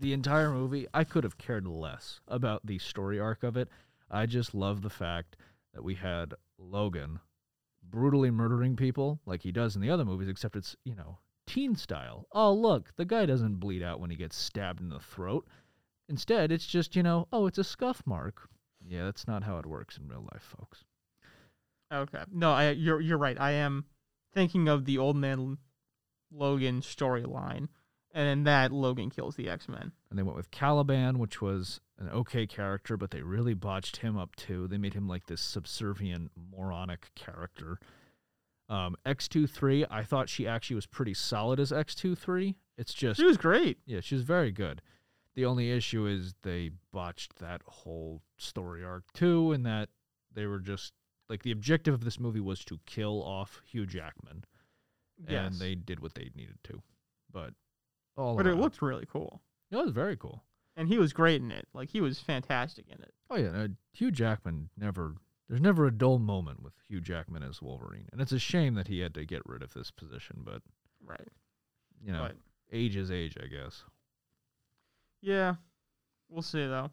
[0.00, 3.68] the entire movie i could have cared less about the story arc of it
[4.10, 5.36] i just love the fact
[5.72, 7.20] that we had logan
[7.88, 11.74] brutally murdering people like he does in the other movies except it's you know teen
[11.76, 15.46] style oh look the guy doesn't bleed out when he gets stabbed in the throat
[16.08, 18.48] instead it's just you know oh it's a scuff mark
[18.86, 20.84] yeah that's not how it works in real life folks
[21.92, 22.22] Okay.
[22.32, 23.38] No, I you're you're right.
[23.40, 23.84] I am
[24.32, 25.58] thinking of the old man
[26.30, 27.68] Logan storyline,
[28.12, 29.92] and in that Logan kills the X Men.
[30.10, 34.16] And they went with Caliban, which was an okay character, but they really botched him
[34.16, 34.66] up too.
[34.66, 37.78] They made him like this subservient, moronic character.
[38.68, 42.54] Um, X23, I thought she actually was pretty solid as X23.
[42.78, 43.78] It's just, She was great.
[43.86, 44.80] yeah, she was very good.
[45.34, 49.88] The only issue is they botched that whole story arc too, and that
[50.32, 50.92] they were just
[51.28, 54.44] like the objective of this movie was to kill off Hugh Jackman,
[55.28, 55.52] Yes.
[55.52, 56.82] and they did what they needed to.
[57.32, 57.54] But
[58.16, 60.44] all but it around- looked really cool, it was very cool.
[60.76, 61.66] and he was great in it.
[61.74, 63.12] Like he was fantastic in it.
[63.30, 65.16] Oh yeah, uh, Hugh Jackman never.
[65.54, 68.88] There's never a dull moment with Hugh Jackman as Wolverine, and it's a shame that
[68.88, 70.40] he had to get rid of this position.
[70.44, 70.62] But
[71.00, 71.28] Right.
[72.04, 72.32] you know,
[72.72, 73.84] age is age, I guess.
[75.20, 75.54] yeah,
[76.28, 76.90] we'll see though.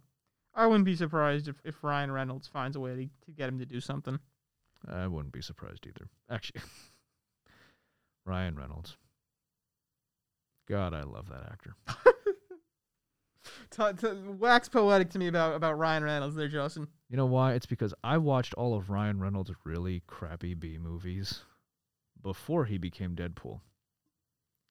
[0.54, 3.58] I wouldn't be surprised if, if Ryan Reynolds finds a way to, to get him
[3.58, 4.20] to do something.
[4.88, 6.08] I wouldn't be surprised either.
[6.30, 6.62] Actually,
[8.28, 8.96] Ryan Reynolds.
[10.70, 11.76] God, I love that actor.
[13.72, 14.08] T- t-
[14.40, 16.88] wax poetic to me about, about Ryan Reynolds there, Justin.
[17.10, 17.54] You know why?
[17.54, 21.42] It's because I watched all of Ryan Reynolds' really crappy B movies
[22.22, 23.62] before he became Deadpool.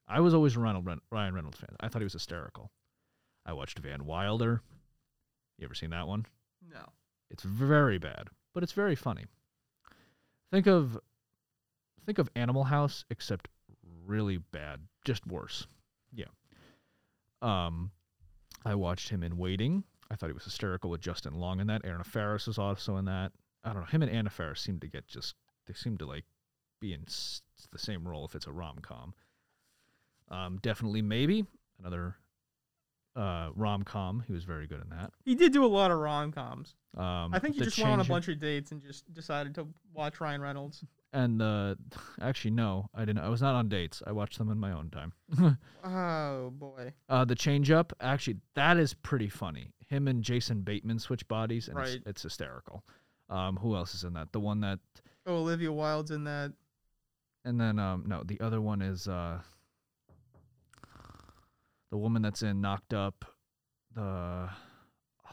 [0.08, 1.76] I was always a Ryan Reynolds fan.
[1.80, 2.70] I thought he was hysterical.
[3.46, 4.60] I watched Van Wilder.
[5.58, 6.26] You ever seen that one?
[6.68, 6.84] No.
[7.30, 9.24] It's very bad, but it's very funny.
[10.50, 10.98] Think of
[12.06, 13.48] think of Animal House except
[14.04, 15.66] really bad, just worse.
[16.12, 16.24] Yeah.
[17.40, 17.92] Um
[18.64, 19.84] I watched him in Waiting.
[20.10, 21.84] I thought he was hysterical with Justin Long in that.
[21.84, 23.32] Anna Faris was also in that.
[23.64, 23.86] I don't know.
[23.86, 25.34] Him and Anna Faris seem to get just
[25.66, 26.24] they seem to like
[26.80, 27.42] be in s-
[27.72, 29.14] the same role if it's a rom com.
[30.30, 31.44] Um, definitely maybe
[31.78, 32.16] another
[33.16, 34.22] uh, rom com.
[34.26, 35.12] He was very good in that.
[35.24, 36.74] He did do a lot of rom coms.
[36.96, 39.68] Um, I think he just went on a bunch of dates and just decided to
[39.92, 40.84] watch Ryan Reynolds.
[41.12, 41.74] And uh,
[42.20, 43.22] actually, no, I didn't.
[43.24, 44.02] I was not on dates.
[44.06, 45.12] I watched them in my own time.
[45.82, 46.92] Oh boy.
[47.08, 49.72] uh, the change up, actually, that is pretty funny.
[49.86, 51.88] Him and Jason Bateman switch bodies, and Right.
[51.88, 52.84] it's, it's hysterical.
[53.30, 54.30] Um, who else is in that?
[54.32, 54.78] The one that,
[55.26, 56.52] Oh, Olivia Wilde's in that.
[57.46, 59.40] and then um, no, the other one is uh,
[61.90, 63.24] the woman that's in Knocked Up.
[63.94, 64.50] The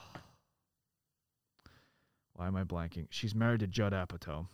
[2.35, 3.07] Why am I blanking?
[3.09, 4.47] She's married to Judd Apatow.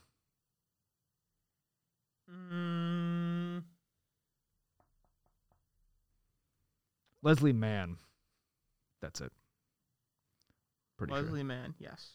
[2.29, 3.63] Mm,
[7.21, 7.97] Leslie Mann.
[9.01, 9.31] That's it.
[10.97, 11.45] Pretty Leslie sure.
[11.45, 12.11] Mann, yes.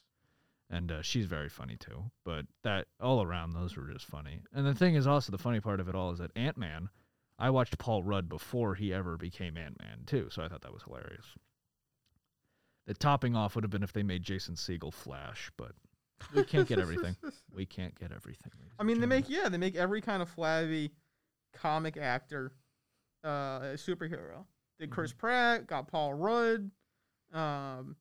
[0.71, 2.05] And uh, she's very funny too.
[2.25, 4.41] But that all around, those were just funny.
[4.53, 6.89] And the thing is also the funny part of it all is that Ant Man.
[7.39, 10.73] I watched Paul Rudd before he ever became Ant Man too, so I thought that
[10.73, 11.27] was hilarious.
[12.87, 15.73] The topping off would have been if they made Jason Segel Flash, but
[16.35, 17.17] we can't get everything.
[17.55, 18.53] we can't get everything.
[18.79, 20.93] I mean, they make yeah, they make every kind of flabby
[21.55, 22.53] comic actor
[23.25, 24.45] uh, a superhero.
[24.79, 25.19] Did Chris Mm-hmm.
[25.19, 26.71] Pratt, got Paul Rudd.
[27.33, 27.97] Um,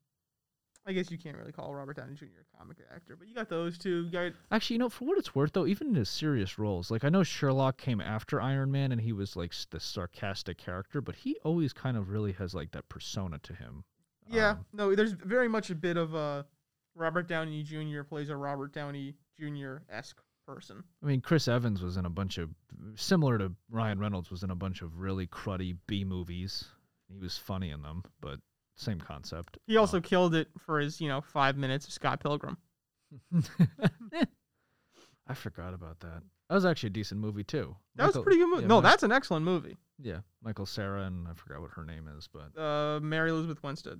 [0.85, 2.25] I guess you can't really call Robert Downey Jr.
[2.25, 4.05] a comic actor, but you got those two.
[4.05, 6.89] You got Actually, you know, for what it's worth, though, even in his serious roles,
[6.89, 11.01] like I know Sherlock came after Iron Man, and he was like the sarcastic character,
[11.01, 13.83] but he always kind of really has like that persona to him.
[14.29, 16.45] yeah, Um, no, there's very much a bit of a
[16.97, 18.01] Robert Downey Jr.
[18.03, 19.77] plays a Robert Downey Jr.
[19.89, 20.83] esque person.
[21.03, 22.49] I mean, Chris Evans was in a bunch of
[22.95, 26.65] similar to Ryan Reynolds was in a bunch of really cruddy B movies.
[27.09, 28.39] He was funny in them, but
[28.75, 29.57] same concept.
[29.67, 32.57] He also killed it for his you know five minutes of Scott Pilgrim.
[35.29, 36.21] I forgot about that.
[36.49, 37.75] That was actually a decent movie too.
[37.95, 38.61] That was a pretty good movie.
[38.61, 39.75] yeah, no, Mi- that's an excellent movie.
[40.01, 43.99] yeah, Michael Cera and I forgot what her name is, but Uh, Mary Elizabeth Winstead.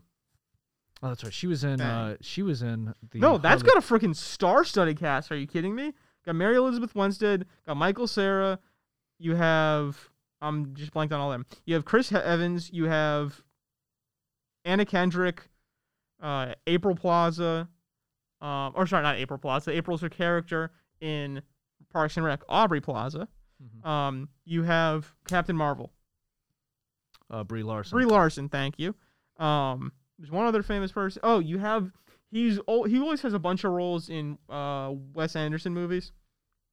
[1.04, 1.34] Oh, that's right.
[1.34, 1.80] She was in.
[1.80, 3.20] Uh, she was in the.
[3.20, 5.32] No, that's Harley- got a freaking star-studded cast.
[5.32, 5.94] Are you kidding me?
[6.26, 8.60] Got Mary Elizabeth Winstead, got Michael Cera.
[9.20, 10.10] You have
[10.42, 11.46] I'm just blanked on all them.
[11.66, 12.70] You have Chris Evans.
[12.72, 13.42] You have
[14.66, 15.50] Anna Kendrick,
[16.22, 17.70] uh, April Plaza,
[18.42, 19.72] um, or sorry, not April Plaza.
[19.72, 21.42] April's her character in
[21.92, 22.42] Parks and Rec.
[22.50, 23.28] Aubrey Plaza.
[23.64, 23.88] Mhm.
[23.88, 25.92] Um, you have Captain Marvel.
[27.30, 27.96] uh, Brie Larson.
[27.98, 28.96] Brie Larson, thank you.
[29.38, 31.20] Um, there's one other famous person.
[31.24, 31.92] Oh, you have
[32.32, 36.12] he's oh, he always has a bunch of roles in uh Wes Anderson movies.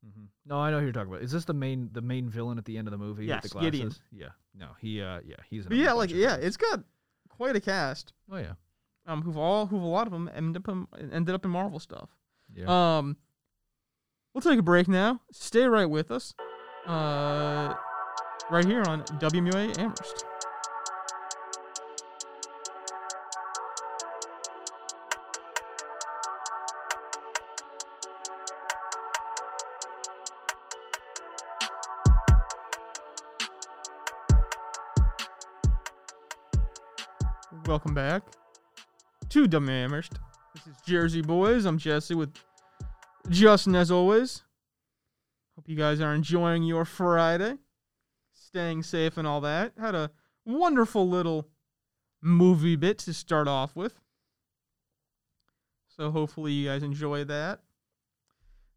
[0.07, 0.27] Mhm.
[0.47, 1.23] No, I know who you're talking about.
[1.23, 3.53] Is this the main the main villain at the end of the movie Yes, with
[3.53, 3.93] the Gideon.
[4.13, 4.29] Yeah.
[4.55, 6.81] No, he uh yeah, he's yeah, like yeah, it's got
[7.29, 8.13] quite a cast.
[8.31, 8.53] Oh yeah.
[9.07, 11.79] Um, who've all who've a lot of them ended up in, ended up in Marvel
[11.79, 12.09] stuff.
[12.55, 12.99] Yeah.
[12.99, 13.17] Um,
[14.33, 15.21] we'll take a break now.
[15.33, 16.35] Stay right with us.
[16.87, 17.75] Uh,
[18.51, 20.25] right here on WMUA Amherst.
[37.75, 38.23] Welcome back
[39.31, 40.13] to WMUA Amherst.
[40.55, 41.65] This is Jersey Boys.
[41.65, 42.33] I'm Jesse with
[43.31, 44.45] Justin as always.
[45.57, 47.57] Hope you guys are enjoying your Friday,
[48.33, 49.73] staying safe and all that.
[49.77, 50.13] Had a
[50.47, 51.49] wonderful little
[52.23, 53.99] movie bit to start off with.
[55.97, 57.59] So hopefully you guys enjoy that.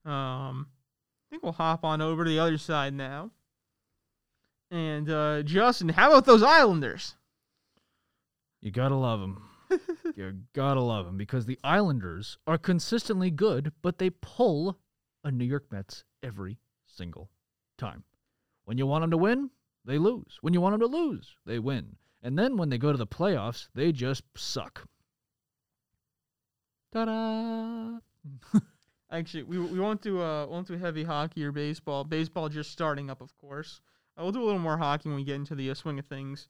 [0.06, 3.30] Um, I think we'll hop on over to the other side now.
[4.72, 7.14] And uh, Justin, how about those Islanders?
[8.68, 9.42] You gotta love them.
[10.18, 14.78] you gotta love them because the Islanders are consistently good, but they pull
[15.24, 17.30] a New York Mets every single
[17.78, 18.04] time.
[18.66, 19.52] When you want them to win,
[19.86, 20.38] they lose.
[20.42, 21.96] When you want them to lose, they win.
[22.22, 24.86] And then when they go to the playoffs, they just suck.
[26.92, 28.00] Ta-da!
[29.10, 32.04] Actually, we we won't do uh won't do heavy hockey or baseball.
[32.04, 33.80] Baseball just starting up, of course.
[34.18, 36.06] Uh, we'll do a little more hockey when we get into the uh, swing of
[36.08, 36.50] things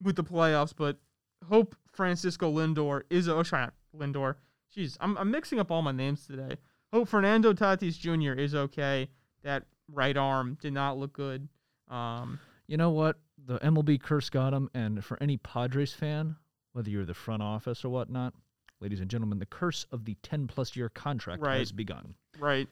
[0.00, 0.72] with the playoffs.
[0.76, 1.00] But
[1.48, 4.36] hope Francisco Lindor is a, oh sorry Lindor.
[4.76, 6.56] Jeez, I'm I'm mixing up all my names today.
[6.92, 8.32] Hope Fernando Tatis Jr.
[8.38, 9.08] is okay.
[9.42, 11.48] That right arm did not look good.
[11.88, 13.18] Um, You know what?
[13.46, 16.36] The MLB curse got him, and for any Padres fan,
[16.72, 18.32] whether you're the front office or whatnot,
[18.80, 21.58] ladies and gentlemen, the curse of the 10 plus year contract Right.
[21.58, 22.14] has begun.
[22.38, 22.68] right.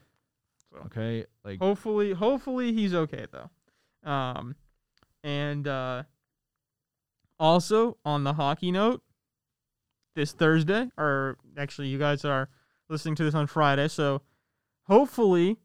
[0.86, 1.26] Okay?
[1.44, 3.50] Like, Hopefully, hopefully he's okay though.
[4.10, 4.56] Um,
[5.22, 6.04] and uh,
[7.42, 9.02] also on the hockey note,
[10.14, 12.48] this Thursday, or actually, you guys are
[12.88, 14.22] listening to this on Friday, so
[14.84, 15.58] hopefully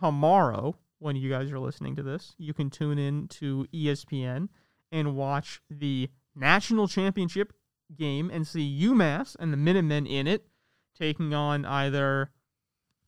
[0.00, 4.48] tomorrow, when you guys are listening to this, you can tune in to ESPN
[4.90, 7.52] and watch the national championship
[7.96, 10.46] game and see UMass and the Minutemen in it
[10.98, 12.30] taking on either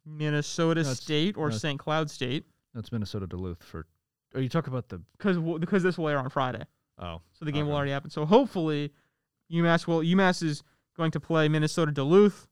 [0.06, 1.78] Minnesota State or St.
[1.78, 3.86] Cloud State that's Minnesota Duluth for.
[4.34, 5.02] Are you talking about the.
[5.18, 6.64] because because this will air on Friday,
[7.00, 7.20] Oh.
[7.32, 8.10] so the game will already happen.
[8.10, 8.92] So hopefully,
[9.50, 10.62] UMass will UMass is
[10.96, 12.46] going to play Minnesota Duluth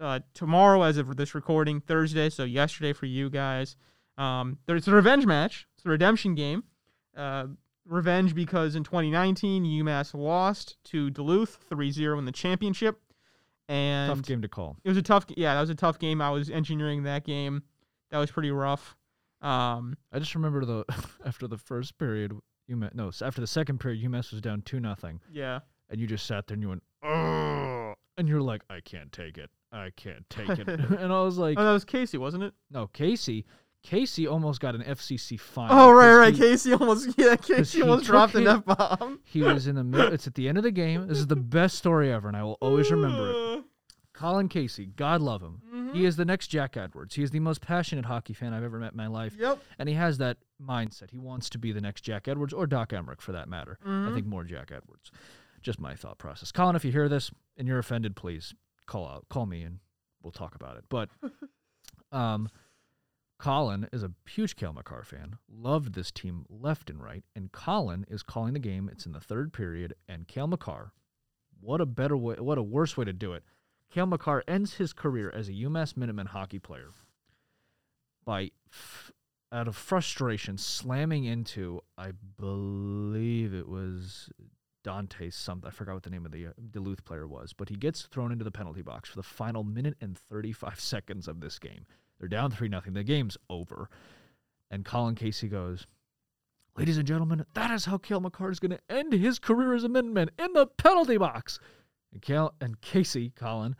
[0.00, 2.30] uh, tomorrow as of this recording Thursday.
[2.30, 3.76] So yesterday for you guys,
[4.16, 5.66] um, there's a revenge match.
[5.76, 6.64] It's a redemption game.
[7.16, 7.46] Uh,
[7.84, 13.00] revenge because in 2019 UMass lost to Duluth 3-0 in the championship,
[13.68, 14.76] and Tough game to call.
[14.84, 15.26] it was a tough.
[15.36, 16.22] Yeah, that was a tough game.
[16.22, 17.62] I was engineering that game.
[18.10, 18.96] That was pretty rough.
[19.42, 20.84] Um, I just remember the
[21.26, 22.32] after the first period,
[22.70, 25.60] UMass no, s- after the second period, UMass was down two nothing, yeah.
[25.90, 29.38] and you just sat there and you went, oh, and you're like, I can't take
[29.38, 32.54] it, I can't take it, and I was like, Oh, that was Casey, wasn't it?
[32.70, 33.46] no, Casey,
[33.82, 35.68] Casey almost got an FCC fine.
[35.70, 36.34] Oh, right, right.
[36.34, 37.10] he- Casey almost.
[37.16, 39.20] yeah, Casey he almost took dropped an f bomb.
[39.24, 40.12] He was in the middle.
[40.12, 41.06] It's at the end of the game.
[41.06, 43.64] This is the best story ever, and I will always remember it.
[44.12, 45.62] Colin Casey, God love him.
[45.88, 45.98] Mm-hmm.
[45.98, 47.14] He is the next Jack Edwards.
[47.14, 49.34] He is the most passionate hockey fan I've ever met in my life.
[49.38, 49.58] Yep.
[49.78, 51.10] And he has that mindset.
[51.10, 53.78] He wants to be the next Jack Edwards or Doc Emrick for that matter.
[53.86, 54.08] Mm-hmm.
[54.08, 55.10] I think more Jack Edwards.
[55.62, 56.52] Just my thought process.
[56.52, 58.54] Colin, if you hear this and you're offended, please
[58.86, 59.78] call out, call me, and
[60.22, 60.84] we'll talk about it.
[60.88, 61.08] But
[62.16, 62.48] um,
[63.38, 65.38] Colin is a huge Cale Makar fan.
[65.48, 67.24] Loved this team left and right.
[67.36, 68.88] And Colin is calling the game.
[68.92, 70.92] It's in the third period, and Cale Makar.
[71.60, 72.36] What a better way!
[72.38, 73.44] What a worse way to do it.
[73.90, 76.90] Cale Makar ends his career as a UMass Minuteman hockey player
[78.24, 79.10] by, f-
[79.50, 84.28] out of frustration, slamming into, I believe it was
[84.84, 85.68] Dante something.
[85.68, 88.30] I forgot what the name of the uh, Duluth player was, but he gets thrown
[88.30, 91.86] into the penalty box for the final minute and 35 seconds of this game.
[92.18, 92.92] They're down 3 nothing.
[92.92, 93.88] The game's over.
[94.70, 95.86] And Colin Casey goes,
[96.76, 99.82] Ladies and gentlemen, that is how Cale Makar is going to end his career as
[99.82, 101.58] a Minuteman in the penalty box.
[102.18, 103.76] And, Cal- and Casey, Colin,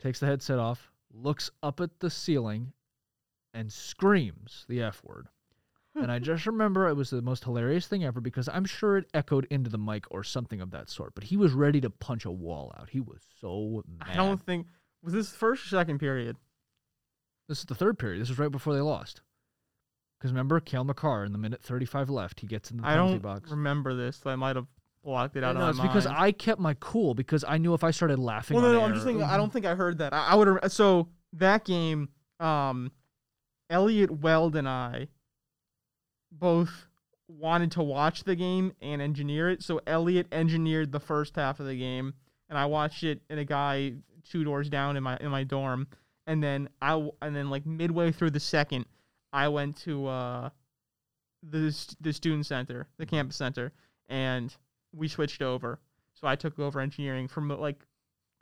[0.00, 2.72] takes the headset off, looks up at the ceiling,
[3.52, 5.28] and screams the F word.
[5.94, 9.08] And I just remember it was the most hilarious thing ever because I'm sure it
[9.14, 11.12] echoed into the mic or something of that sort.
[11.14, 12.88] But he was ready to punch a wall out.
[12.90, 14.08] He was so mad.
[14.10, 14.68] I don't think
[15.02, 16.36] was this first or second period.
[17.48, 18.20] This is the third period.
[18.20, 19.22] This is right before they lost.
[20.18, 23.12] Because remember, Cale Makar in the minute 35 left, he gets in the penalty I
[23.14, 23.50] don't box.
[23.50, 24.18] remember this.
[24.22, 24.68] So I might have
[25.02, 26.06] blocked it out no, of it's my because.
[26.06, 28.56] I kept my cool because I knew if I started laughing.
[28.56, 28.84] Well, no, on no.
[28.84, 29.22] I'm just thinking.
[29.22, 30.12] I don't think I heard that.
[30.12, 30.72] I, I would.
[30.72, 32.08] So that game,
[32.40, 32.92] um,
[33.70, 35.08] Elliot Weld and I
[36.32, 36.86] both
[37.28, 39.62] wanted to watch the game and engineer it.
[39.62, 42.14] So Elliot engineered the first half of the game,
[42.48, 43.94] and I watched it in a guy
[44.28, 45.86] two doors down in my in my dorm.
[46.26, 48.86] And then I w- and then like midway through the second,
[49.32, 50.50] I went to uh
[51.42, 53.72] the the student center, the campus center,
[54.08, 54.54] and
[54.92, 55.80] we switched over.
[56.14, 57.84] So I took over engineering from like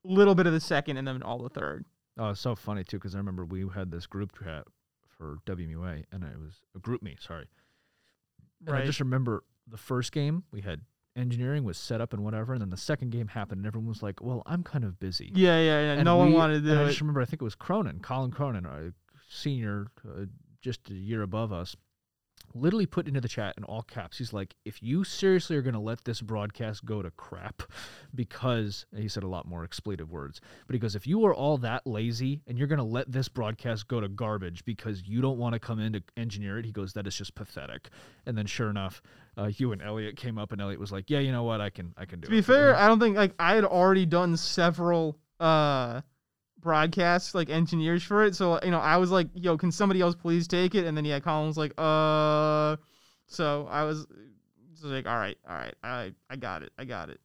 [0.05, 1.85] a little bit of the second and then all the third.
[2.19, 4.65] Oh, it's so funny too because I remember we had this group chat
[5.19, 7.21] for WMUA, and it was a GroupMe.
[7.23, 7.47] Sorry,
[8.67, 10.83] and I just remember the first game we had
[11.17, 14.03] engineering was set up and whatever, and then the second game happened, and everyone was
[14.03, 15.93] like, "Well, I'm kind of busy." Yeah, yeah, yeah.
[15.93, 16.87] And no one wanted to I it.
[16.89, 18.93] just remember, I think it was Cronin, Colin Cronin, a
[19.29, 20.25] senior, uh,
[20.61, 21.77] just a year above us,
[22.61, 24.19] literally put into the chat in all caps.
[24.19, 27.63] He's like, "If you seriously are going to let this broadcast go to crap,
[28.15, 31.59] because he said a lot more expletive words, but he goes, if you are all
[31.59, 35.39] that lazy and you're going to let this broadcast go to garbage because you don't
[35.39, 37.91] want to come in to engineer it, he goes, that is just pathetic.
[38.25, 39.03] And then sure enough,
[39.39, 41.69] uh, you and Elliot came up, and Elliot was like, "Yeah, you know what, I
[41.69, 42.31] can, I can do it.
[42.31, 46.01] to it." be fair, I don't think like I had already done several uh
[46.61, 48.35] broadcasts like engineers for it.
[48.35, 51.05] So you know, I was like, "Yo, can somebody else please take it?" And then
[51.05, 52.77] yeah, Colin was like, "Uh,"
[53.27, 54.07] so I was,
[54.75, 57.21] so like, "All right, all right, I I got it, I got it."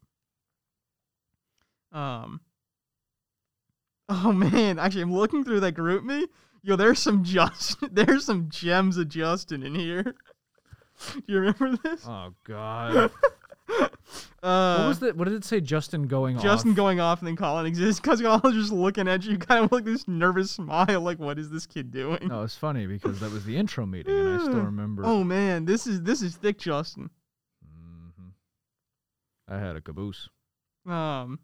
[1.91, 2.41] Um.
[4.10, 6.28] Oh man, actually, I'm looking through that GroupMe.
[6.63, 10.04] Yo, there's some just there's some gems of Justin in here.
[11.13, 12.06] Do you remember this?
[12.08, 13.12] Oh God.
[14.43, 15.13] Uh, what was the?
[15.13, 15.62] What did it say?
[15.62, 16.41] Justin going off.
[16.41, 19.71] Justin going off and then Colin exists because Colin's just looking at you, kind of
[19.71, 22.27] like this nervous smile, like what is this kid doing?
[22.27, 25.03] No, it's funny because that was the intro meeting, and I still remember.
[25.05, 27.12] Oh man, this is this is thick, Justin.
[27.63, 28.29] hmm
[29.47, 30.27] I had a caboose.
[30.88, 31.39] Um,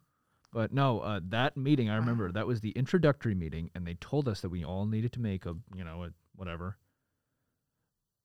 [0.51, 4.27] But no, uh, that meeting I remember that was the introductory meeting, and they told
[4.27, 6.77] us that we all needed to make a, you know, a whatever.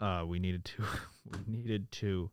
[0.00, 0.82] Uh, we needed to,
[1.30, 2.30] we needed to.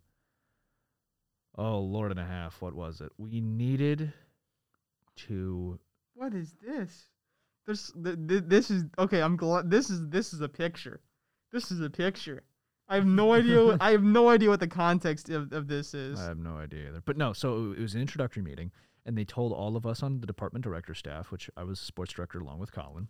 [1.59, 3.11] Oh Lord and a half, what was it?
[3.17, 4.13] We needed
[5.27, 5.77] to.
[6.13, 7.09] what is this?
[7.67, 9.21] This th- th- this is okay.
[9.21, 11.01] I'm glad this is this is a picture.
[11.51, 12.43] This is a picture.
[12.87, 13.77] I have no idea.
[13.81, 16.17] I have no idea what the context of, of this is.
[16.17, 17.01] I have no idea either.
[17.03, 18.71] But no, so it was an introductory meeting,
[19.05, 22.13] and they told all of us on the department director staff, which I was sports
[22.13, 23.09] director along with Colin,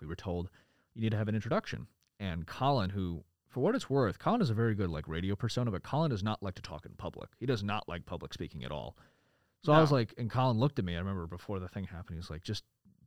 [0.00, 0.48] we were told
[0.94, 1.88] you need to have an introduction.
[2.20, 3.24] And Colin, who,
[3.54, 6.22] for what it's worth, Colin is a very good like radio persona, but Colin does
[6.22, 7.30] not like to talk in public.
[7.38, 8.96] He does not like public speaking at all.
[9.64, 10.94] So I was like, and Colin looked at me.
[10.94, 12.64] I remember before the thing happened, he was like, "Just,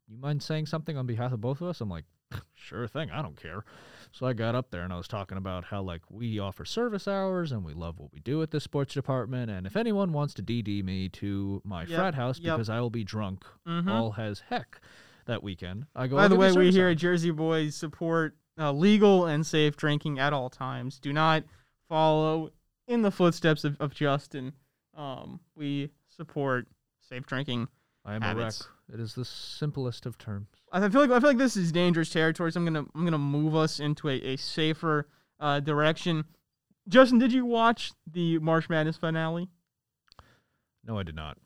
[0.08, 2.06] you mind saying something on behalf of both of us?" I'm like,
[2.56, 3.12] sure thing.
[3.12, 3.64] I don't care.
[4.12, 7.08] So I got up there and I was talking about how like we offer service
[7.08, 9.52] hours and we love what we do at the sports department.
[9.52, 12.56] And if anyone wants to DD me to my Yep, frat house yep.
[12.56, 13.92] because I will be drunk Mhm.
[13.92, 14.82] all as heck
[15.26, 16.16] that weekend, I go.
[16.16, 20.34] By the way, we here at Jersey Boys support uh, legal and safe drinking at
[20.34, 21.00] all times.
[21.00, 21.44] Do not
[21.90, 22.52] follow
[22.88, 24.54] in the footsteps of, of Justin.
[24.96, 26.68] Um, we support
[27.08, 27.68] safe drinking.
[28.06, 28.36] I am a wreck.
[28.38, 28.68] habits.
[28.94, 30.48] It is the simplest of terms.
[30.72, 32.52] I feel like I feel like this is dangerous territory.
[32.52, 35.08] So I'm gonna I'm gonna move us into a, a safer
[35.40, 36.24] uh, direction.
[36.88, 39.50] Justin, did you watch the March Madness finale?
[40.86, 41.38] No, I did not.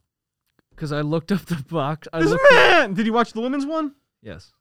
[0.69, 2.07] Because I looked up the box.
[2.13, 3.95] I This looked up- man, did you watch the women's one?
[4.21, 4.51] yes,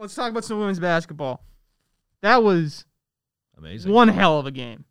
[0.00, 1.44] Let's talk about some women's basketball.
[2.22, 2.84] That was
[3.56, 3.92] amazing.
[3.92, 4.84] one hell of a game.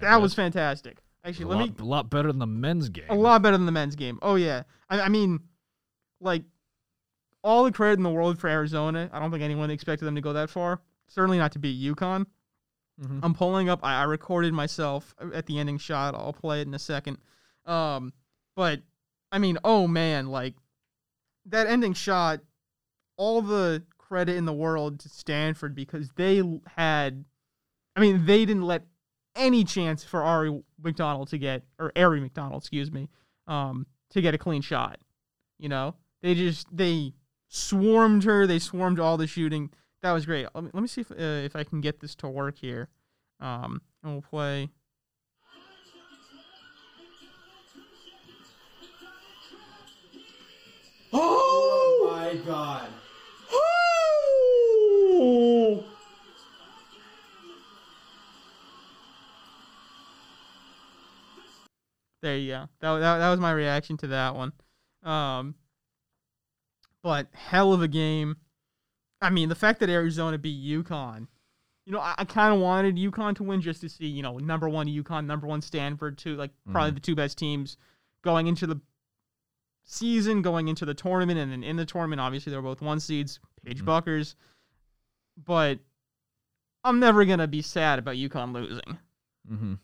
[0.00, 0.98] That was Fantastic.
[0.98, 0.98] fantastic.
[1.24, 3.04] Actually, a let lot, me a lot better than the men's game.
[3.08, 4.18] a lot better than the men's game.
[4.20, 5.40] Oh yeah, I, I mean,
[6.20, 6.42] like
[7.42, 9.08] all the credit in the world for Arizona.
[9.12, 10.80] I don't think anyone expected them to go that far.
[11.08, 12.26] Certainly not to beat UConn.
[13.02, 13.20] Mhm.
[13.22, 13.80] I'm pulling up.
[13.82, 16.14] I, I recorded myself at the ending shot.
[16.14, 17.16] I'll play it in a second.
[17.64, 18.12] Um,
[18.54, 18.80] but
[19.32, 20.54] I mean, oh man, like
[21.46, 22.40] that ending shot.
[23.16, 23.82] All the
[24.14, 26.40] credit in the world to Stanford because they
[26.76, 27.24] had.
[27.96, 28.84] I mean, they didn't let
[29.34, 33.08] any chance for Aari McDonald to get or Aari McDonald, excuse me,
[33.48, 35.00] um, to get a clean shot.
[35.58, 37.14] You know, they just they
[37.48, 38.46] swarmed her.
[38.46, 39.70] They swarmed all the shooting.
[40.02, 40.46] That was great.
[40.54, 42.90] Let me, let me see if uh, if I can get this to work here.
[43.40, 44.70] Um, and we'll play.
[51.12, 52.90] Oh my god.
[62.24, 62.68] There you go.
[62.80, 64.52] That, that, that was my reaction to that one.
[65.02, 65.54] Um,
[67.02, 68.36] but hell of a game.
[69.20, 71.26] I mean, the fact that Arizona beat UConn,
[71.84, 74.38] you know, I, I kind of wanted UConn to win just to see, you know,
[74.38, 77.76] number one UConn, number one Stanford, two like probably the two best teams
[78.22, 78.80] going into the
[79.84, 83.38] season, going into the tournament, and then in the tournament, obviously they're both one seeds,
[83.66, 83.86] Paige Mhm.
[83.86, 84.34] Bueckers.
[85.36, 85.78] But
[86.84, 88.98] I'm never gonna be sad about UConn losing.
[89.52, 89.74] Mm-hmm.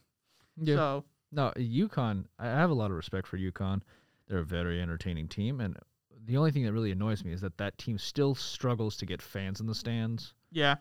[0.63, 0.77] Yeah.
[0.77, 2.25] So No, UConn.
[2.39, 3.83] I have a lot of respect for UConn.
[4.29, 5.77] They're a very entertaining team, and
[6.25, 9.23] the only thing that really annoys me is that that team still struggles to get
[9.23, 10.77] fans in the stands, yeah,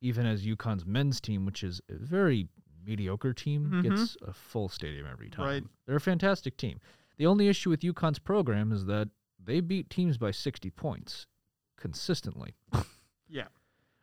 [0.00, 2.48] even as UConn's men's team, which is a very
[2.84, 3.82] mediocre team, Mhm.
[3.82, 5.44] gets a full stadium every time.
[5.46, 5.64] Right.
[5.86, 6.80] They're a fantastic team.
[7.16, 9.08] The only issue with UConn's program is that
[9.42, 11.26] they beat teams by 60 points
[11.76, 12.54] consistently.
[13.28, 13.48] yeah.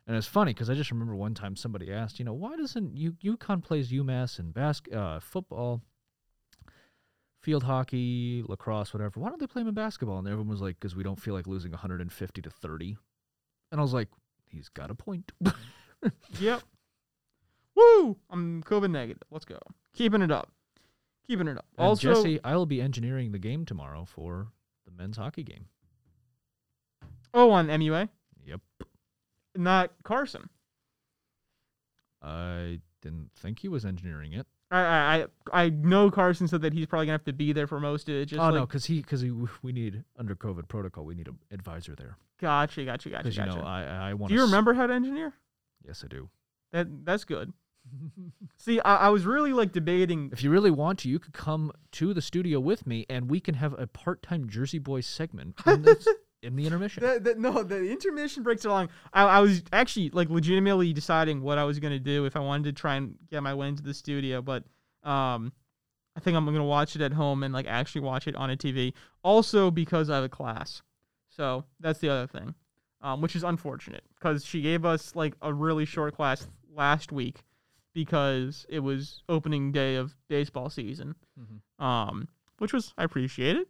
[0.08, 2.96] And it's funny because I just remember one time somebody asked, you know, why doesn't
[2.96, 5.82] U- UConn plays UMass in bas- uh, football,
[7.42, 9.20] field hockey, lacrosse, whatever?
[9.20, 10.20] Why don't they play them in basketball?
[10.20, 12.98] And everyone was like, because we don't feel like losing 150 to 30.
[13.72, 14.10] And I was like,
[14.48, 15.32] he's got a point.
[16.40, 16.62] Yep.
[17.76, 18.16] Woo!
[18.30, 19.24] I'm COVID negative.
[19.32, 19.58] Let's go.
[19.96, 20.52] Keeping it up.
[21.26, 21.66] Keeping it up.
[21.80, 24.50] And also, Jesse, I will be engineering the game tomorrow for
[24.86, 25.66] the men's hockey game.
[27.34, 28.10] oh, on MUA.
[29.56, 30.50] Not Carson.
[32.22, 34.48] I didn't think he was engineering it.
[34.72, 37.80] I I I know Carson said that he's probably gonna have to be there for
[37.80, 38.26] most of it.
[38.26, 39.24] Just oh like, no, because he because
[39.62, 41.06] we need under COVID protocol.
[41.06, 43.52] We need an advisor there Gotcha, gotcha, gotcha, because gotcha.
[43.52, 44.30] you know I I want.
[44.30, 45.34] Do you remember how to engineer?
[45.86, 46.30] Yes, I do.
[46.74, 47.54] That that's good.
[48.58, 50.30] See, I, I was really like debating.
[50.34, 53.40] If you really want to, you could come to the studio with me, and we
[53.40, 56.08] can have a part-time Jersey Boys segment in, this,
[56.46, 57.04] in the intermission.
[57.04, 58.90] The, the, no, the intermission breaks along.
[59.14, 62.64] I, I was actually like legitimately deciding what I was gonna do if I wanted
[62.76, 64.64] to try and get my way into the studio, but
[65.04, 65.52] um,
[66.16, 68.56] I think I'm gonna watch it at home and like actually watch it on a
[68.58, 68.94] TV.
[69.24, 70.82] Also because I have a class,
[71.30, 72.56] so that's the other thing,
[73.02, 77.44] um, which is unfortunate because she gave us like a really short class last week
[77.94, 81.84] because it was opening day of baseball season, Mhm.
[81.84, 82.28] um,
[82.60, 83.68] which was I appreciate it,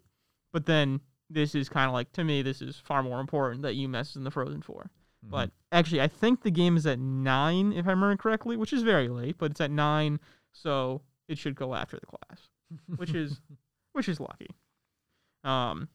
[0.51, 0.99] but then
[1.29, 4.15] this is kind of like to me this is far more important that UMass is
[4.15, 4.89] in the Frozen Four.
[5.25, 5.29] Mhm.
[5.31, 8.83] But actually, I think the game is at nine, if I remember correctly, which is
[8.83, 10.19] very late, but it's at nine,
[10.51, 12.49] so it should go after the class,
[12.97, 13.41] which is
[13.93, 14.49] which is lucky.
[15.43, 15.89] Um,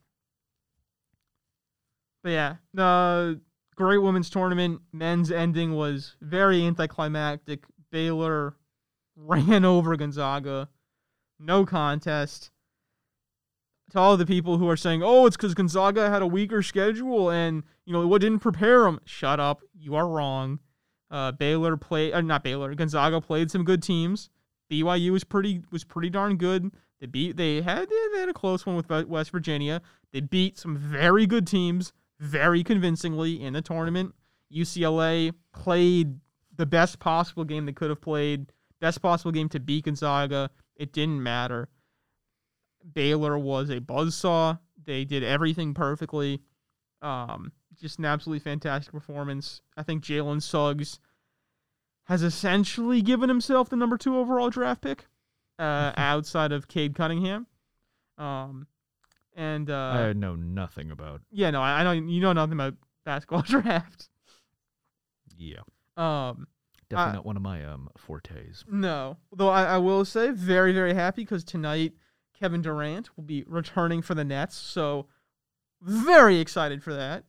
[2.22, 3.40] but yeah, the
[3.76, 7.64] great women's tournament men's ending was very anticlimactic.
[7.90, 8.56] Baylor
[9.16, 10.68] ran over Gonzaga,
[11.38, 12.50] no contest.
[13.90, 17.30] To all the people who are saying, "Oh, it's because Gonzaga had a weaker schedule
[17.30, 19.62] and you know what didn't prepare them," shut up.
[19.74, 20.60] You are wrong.
[21.10, 22.72] Uh, Baylor played, uh, not Baylor.
[22.74, 24.30] Gonzaga played some good teams.
[24.70, 26.70] BYU was pretty was pretty darn good.
[27.00, 29.82] They beat they had they had a close one with West Virginia.
[30.12, 34.14] They beat some very good teams very convincingly in the tournament.
[34.52, 36.20] UCLA played
[36.56, 40.50] the best possible game they could have played, best possible game to beat Gonzaga.
[40.76, 41.68] It didn't matter.
[42.92, 44.58] Baylor was a buzzsaw.
[44.84, 46.42] They did everything perfectly.
[47.02, 49.62] Um, just an absolutely fantastic performance.
[49.76, 50.98] I think Jalen Suggs
[52.04, 55.06] has essentially given himself the number two overall draft pick,
[55.58, 57.46] uh, outside of Cade Cunningham.
[58.18, 58.66] Um,
[59.34, 61.22] and uh, I know nothing about.
[61.30, 62.74] yeah, no, I, I know you know nothing about
[63.04, 64.08] basketball draft.
[65.36, 65.60] Yeah,
[65.96, 66.46] Um,
[66.90, 68.64] definitely Uh, not one of my um fortes.
[68.70, 71.94] no, though I, I will say very very happy because tonight
[72.40, 75.06] Kevin Durant will be returning for the Nets, so
[75.82, 77.24] very excited for that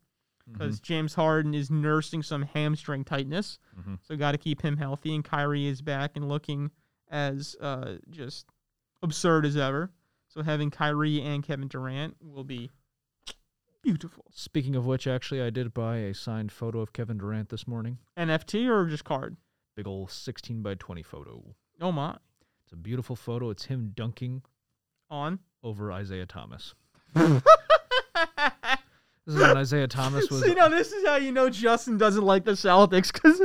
[0.52, 4.00] because James Harden is nursing some hamstring tightness, Mhm.
[4.02, 5.14] so got to keep him healthy.
[5.16, 6.72] And Kyrie is back and looking
[7.10, 8.48] as uh, just
[9.02, 9.92] absurd as ever.
[10.28, 12.70] So having Kyrie and Kevin Durant will be
[13.82, 14.26] beautiful.
[14.32, 18.00] Speaking of which, actually, I did buy a signed photo of Kevin Durant this morning.
[18.18, 19.38] NFT or just card?
[19.76, 21.56] Big ol' 16 by 20 photo.
[21.80, 22.18] Oh my!
[22.64, 23.50] It's a beautiful photo.
[23.50, 24.44] It's him dunking
[25.12, 25.38] On.
[25.62, 26.74] over Isaiah Thomas.
[29.26, 30.42] This is when Isaiah Thomas was.
[30.42, 33.40] See, now this is how you know Justin doesn't like the Celtics because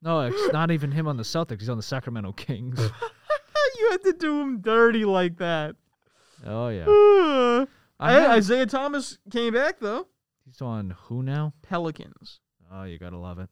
[0.00, 1.60] No, it's not even him on the Celtics.
[1.60, 2.78] He's on the Sacramento Kings.
[3.78, 5.74] you had to do him dirty like that.
[6.44, 6.84] Oh yeah.
[7.98, 10.06] I Isaiah Thomas came back though.
[10.44, 11.54] He's on who now?
[11.62, 12.40] Pelicans.
[12.72, 13.50] Oh, you gotta love it.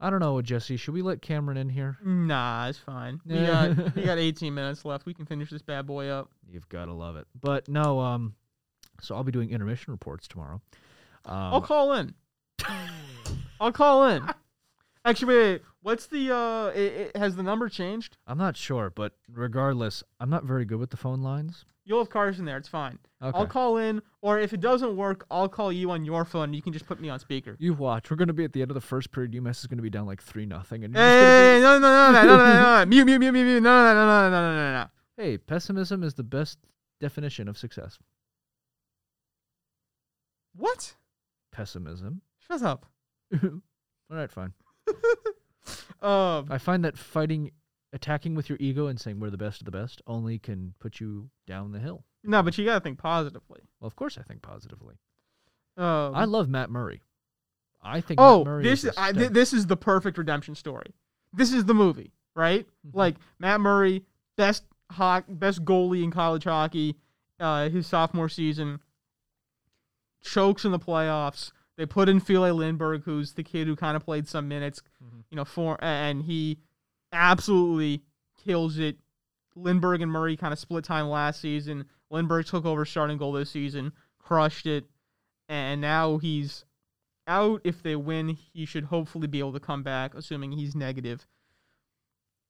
[0.00, 0.76] I don't know, Jesse.
[0.76, 1.98] Should we let Cameron in here?
[2.04, 3.20] Nah, it's fine.
[3.26, 5.06] We got we got 18 minutes left.
[5.06, 6.30] We can finish this bad boy up.
[6.48, 7.26] You've gotta love it.
[7.40, 8.34] But no, um,
[9.00, 10.60] so I'll be doing intermission reports tomorrow.
[11.24, 12.14] Um, I'll call in.
[13.60, 14.22] I'll call in.
[15.08, 15.62] Actually, wait, wait.
[15.80, 16.66] What's the uh?
[16.68, 18.18] It, it, has the number changed?
[18.26, 21.64] I'm not sure, but regardless, I'm not very good with the phone lines.
[21.86, 22.58] You'll have Carson there.
[22.58, 22.98] It's fine.
[23.22, 23.38] Okay.
[23.38, 26.52] I'll call in, or if it doesn't work, I'll call you on your phone.
[26.52, 27.56] You can just put me on speaker.
[27.58, 28.10] You watch.
[28.10, 29.32] We're gonna be at the end of the first period.
[29.32, 32.12] UMass is gonna be down like three nothing, and you're just gonna Hey, no, no,
[32.12, 34.30] no, no, no, no, no, no, mute, mute, mute, mute, mute, no, no, no, no,
[34.30, 34.86] no, no, no, no.
[35.16, 36.58] be, hey, pessimism is the best
[37.00, 37.98] definition of success.
[40.54, 40.96] What?
[41.50, 42.20] Pessimism.
[42.46, 42.84] Shut up.
[43.42, 43.60] All
[44.10, 44.52] right, fine.
[46.00, 47.50] Um, I find that fighting,
[47.92, 51.00] attacking with your ego and saying we're the best of the best only can put
[51.00, 52.04] you down the hill.
[52.22, 53.62] no, but you gotta think positively.
[53.80, 54.94] Well, of course, I think positively.
[55.76, 57.02] Um, I love Matt Murray.
[57.82, 60.94] I think oh, Matt Murray this is I, step- this is the perfect redemption story.
[61.32, 62.64] This is the movie, right?
[62.86, 62.96] Mm-hmm.
[62.96, 64.04] Like Matt Murray,
[64.36, 66.96] best ho- best goalie in college hockey,
[67.40, 68.78] uh, his sophomore season,
[70.22, 71.50] chokes in the playoffs.
[71.78, 75.20] They put in Phil Lindberg, who's the kid who kind of played some minutes, Mm-hmm.
[75.30, 76.58] you know, for and he
[77.12, 78.02] absolutely
[78.44, 78.96] kills it.
[79.56, 81.86] Lindberg and Murray kind of split time last season.
[82.12, 84.86] Lindberg took over starting goal this season, crushed it,
[85.48, 86.64] and now he's
[87.26, 87.60] out.
[87.64, 91.26] If they win, he should hopefully be able to come back, assuming he's negative.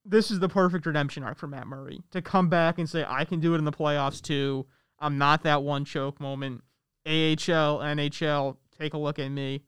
[0.05, 3.25] This is the perfect redemption arc for Matt Murray to come back and say, I
[3.25, 4.67] can do it in the playoffs too.
[4.99, 6.63] I'm not that one choke moment.
[7.07, 9.63] AHL, NHL, take a look at me.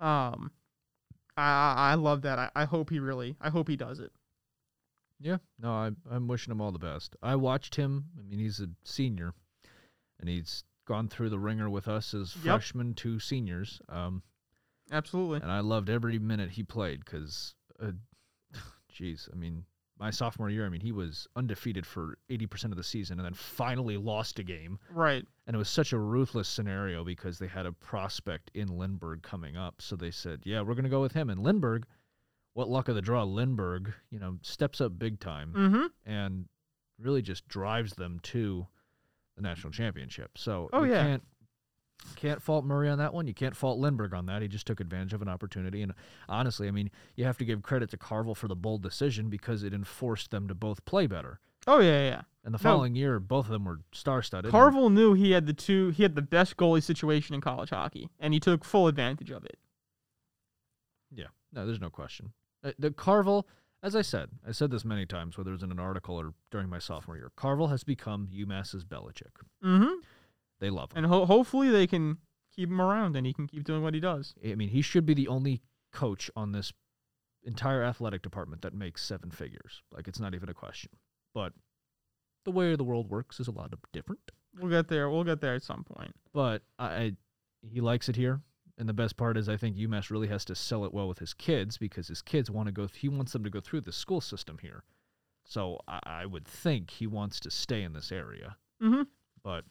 [0.00, 0.50] Um,
[1.36, 2.38] I I I love that.
[2.38, 4.12] I, I hope he really, I hope he does it.
[5.18, 7.16] Yeah, no, I'm I'm wishing him all the best.
[7.22, 8.06] I watched him.
[8.18, 9.32] I mean, he's a senior,
[10.20, 12.44] and he's gone through the ringer with us as Yep.
[12.44, 13.80] freshmen to seniors.
[13.88, 14.22] Um,
[14.92, 15.40] Absolutely.
[15.42, 17.92] and I loved every minute he played because, uh,
[18.92, 19.64] jeez, I mean,
[19.98, 23.24] my sophomore year, I mean, he was undefeated for eighty percent of the season, and
[23.26, 24.78] then finally lost a game.
[24.90, 25.24] Right.
[25.46, 29.56] And it was such a ruthless scenario because they had a prospect in Lindberg coming
[29.56, 29.76] up.
[29.80, 31.30] So they said, yeah, we're going to go with him.
[31.30, 31.84] And Lindberg,
[32.54, 35.86] what luck of the draw, Lindberg, you know, steps up big time Mm-hmm.
[36.10, 36.46] and
[36.98, 38.66] really just drives them to
[39.36, 40.36] the national championship.
[40.36, 41.02] So Oh, you yeah.
[41.04, 41.22] can't
[42.14, 43.26] can't fault Murray on that one.
[43.26, 44.42] You can't fault Lindberg on that.
[44.42, 45.82] He just took advantage of an opportunity.
[45.82, 45.92] And
[46.28, 49.62] honestly, I mean, you have to give credit to Carvel for the bold decision because
[49.62, 51.40] it enforced them to both play better.
[51.66, 52.22] Oh yeah, yeah.
[52.44, 52.62] And the No.
[52.62, 54.52] following year, both of them were star-studded.
[54.54, 58.08] and- knew he had the two, he had the best goalie situation in college hockey,
[58.20, 59.58] and he took full advantage of it.
[61.12, 62.32] Yeah, no, there's no question.
[62.62, 63.48] Uh, the Carvel,
[63.82, 66.34] as I said, I said this many times, whether it was in an article or
[66.50, 67.32] during my sophomore year.
[67.36, 69.32] Carvel has become UMass's Belichick.
[69.64, 69.94] Mm-hmm.
[70.60, 70.98] They love him.
[70.98, 72.18] And ho- hopefully they can
[72.54, 74.34] keep him around, and he can keep doing what he does.
[74.44, 76.72] I mean, he should be the only coach on this
[77.44, 79.82] entire athletic department that makes seven figures.
[79.92, 80.90] Like, it's not even a question.
[81.34, 81.52] But
[82.44, 84.32] the way the world works is a lot of different.
[84.58, 85.10] We'll get there.
[85.10, 86.14] We'll get there at some point.
[86.32, 87.12] But I, I
[87.62, 88.40] he likes it here.
[88.78, 91.18] And the best part is, I think UMass really has to sell it well with
[91.18, 92.86] his kids because his kids want to go.
[92.86, 94.84] Th- he wants them to go through the school system here.
[95.44, 98.56] So I, I would think he wants to stay in this area.
[98.82, 99.02] Mm-hmm.
[99.42, 99.64] But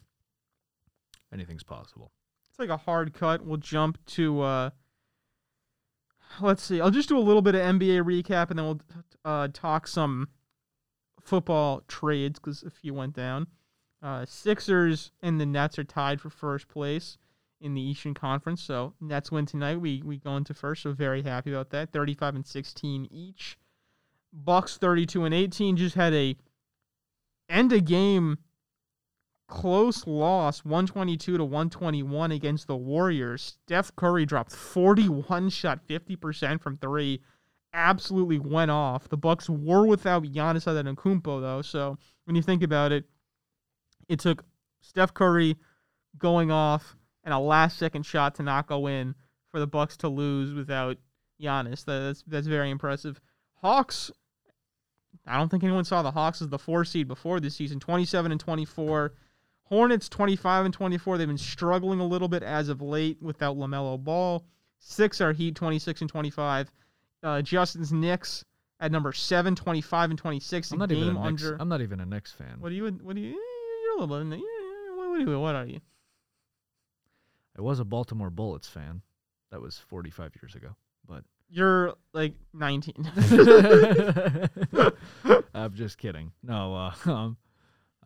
[1.32, 2.12] anything's possible.
[2.50, 3.44] It's like a hard cut.
[3.44, 4.70] We'll jump to uh,
[6.40, 6.80] let's see.
[6.80, 8.80] I'll just do a little bit of NBA recap and then we'll
[9.24, 10.28] uh, talk some
[11.20, 13.48] football trades because a few went down.
[14.02, 17.18] Uh, Sixers and the Nets are tied for first place
[17.60, 18.62] in the Eastern Conference.
[18.62, 19.80] So Nets win tonight.
[19.80, 20.82] We we go into first.
[20.82, 21.92] So very happy about that.
[21.92, 23.58] 35 and 16 each.
[24.32, 26.36] Bucks 32 and 18 just had a
[27.48, 28.38] end a game
[29.48, 33.56] close loss 122 to 121 against the Warriors.
[33.64, 37.20] Steph Curry dropped 41 shot 50% from 3.
[37.72, 39.08] Absolutely went off.
[39.08, 43.04] The Bucks were without Giannis Antetokounmpo though, so when you think about it,
[44.08, 44.44] it took
[44.80, 45.56] Steph Curry
[46.18, 49.14] going off and a last second shot to not go in
[49.50, 50.96] for the Bucks to lose without
[51.40, 51.84] Giannis.
[51.84, 53.20] That's that's very impressive.
[53.60, 54.10] Hawks
[55.26, 58.30] I don't think anyone saw the Hawks as the four seed before this season, 27
[58.30, 59.12] and 24.
[59.66, 61.18] Hornets 25 and 24.
[61.18, 64.44] They've been struggling a little bit as of late without LaMelo Ball.
[64.78, 66.70] Six are Heat 26 and 25.
[67.22, 68.44] Uh, Justin's Knicks
[68.78, 70.70] at number 7, 25 and 26.
[70.70, 71.56] I'm not game even a Knicks, under.
[71.60, 72.56] I'm not even a Knicks fan.
[72.60, 72.86] What are you?
[73.02, 73.30] What are you?
[73.84, 74.38] You're a little bit.
[74.38, 75.80] What, what, are you, what are you?
[77.58, 79.02] I was a Baltimore Bullets fan.
[79.50, 80.76] That was 45 years ago.
[81.08, 83.10] But You're like 19.
[85.54, 86.30] I'm just kidding.
[86.42, 87.36] No, uh, um,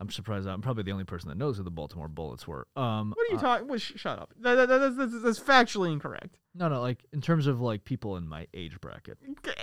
[0.01, 0.47] I'm surprised.
[0.47, 2.67] I'm probably the only person that knows who the Baltimore Bullets were.
[2.75, 3.67] Um, What are you uh, talking?
[3.67, 4.33] Well, sh- shut up.
[4.39, 6.39] That, that, that, that's, that's, factually incorrect.
[6.55, 9.19] No, no, like in terms of like people in my age bracket.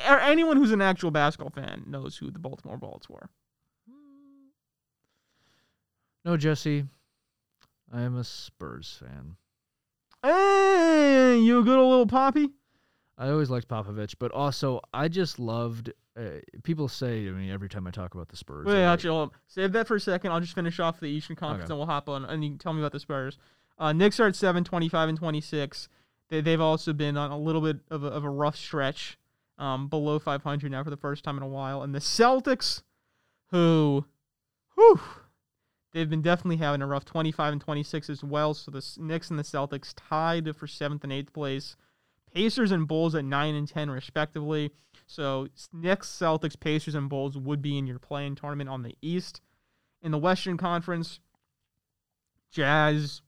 [0.08, 3.30] Or anyone who's an actual basketball fan knows who the Baltimore Bullets were.
[6.24, 6.84] No, Jesse,
[7.92, 9.34] I am a Spurs fan.
[10.22, 12.50] Hey, you a good old little poppy?
[13.16, 15.92] I always liked Popovich, but also I just loved.
[16.18, 18.66] Uh, people say to me every time I talk about the Spurs.
[18.66, 19.36] Wait, like, actually, hold on.
[19.46, 20.32] save that for a second.
[20.32, 21.72] I'll just finish off the Eastern Conference, Okay.
[21.72, 23.38] and we'll hop on, and you can tell me about the Spurs.
[23.78, 25.88] Uh, Knicks are at 7, 25, and 26.
[26.28, 29.16] They, they've also been on a little bit of a, of a rough stretch,
[29.58, 31.82] um, below 500 now for the first time in a while.
[31.82, 32.82] And the Celtics,
[33.52, 34.04] who,
[34.74, 35.00] whew,
[35.92, 38.54] they've been definitely having a rough 25 and 26 as well.
[38.54, 41.76] So the Knicks and the Celtics tied for seventh and eighth place.
[42.34, 44.70] Pacers and Bulls at 9 and 10, respectively.
[45.08, 49.40] So Knicks, Celtics, Pacers, and Bulls would be in your playing tournament on the East.
[50.02, 51.18] In the Western Conference,
[52.52, 53.22] Jazz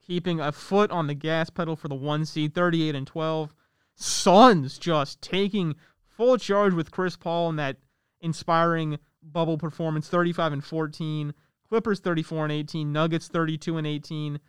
[0.00, 3.52] keeping a foot on the gas pedal for the one seed, 38 and 12.
[3.96, 5.74] Suns just taking
[6.06, 7.76] full charge with Chris Paul in that
[8.20, 11.34] inspiring bubble performance, 35 and 14.
[11.68, 12.92] Clippers 34 and 18.
[12.92, 14.40] Nuggets 32 and 18.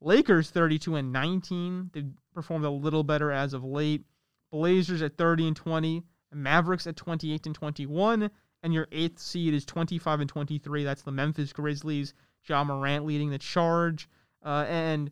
[0.00, 1.90] Lakers 32 and 19.
[1.92, 4.04] They performed a little better as of late.
[4.50, 6.02] Blazers at 30 and 20.
[6.32, 8.30] Mavericks at 28 and 21.
[8.62, 10.84] And your eighth seed is 25 and 23.
[10.84, 12.14] That's the Memphis Grizzlies.
[12.48, 14.08] Ja Morant leading the charge.
[14.44, 15.10] Uh, and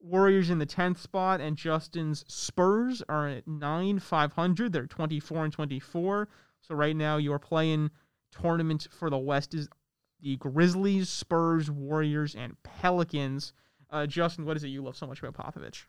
[0.00, 1.40] Warriors in the 10th spot.
[1.40, 4.72] And Justin's Spurs are at 9 500.
[4.72, 6.28] They're 24 and 24.
[6.60, 7.90] So right now, your playing
[8.30, 9.68] tournament for the West is
[10.20, 13.52] the Grizzlies, Spurs, Warriors, and Pelicans.
[13.90, 15.84] Uh, Justin, what is it you love so much about Popovich?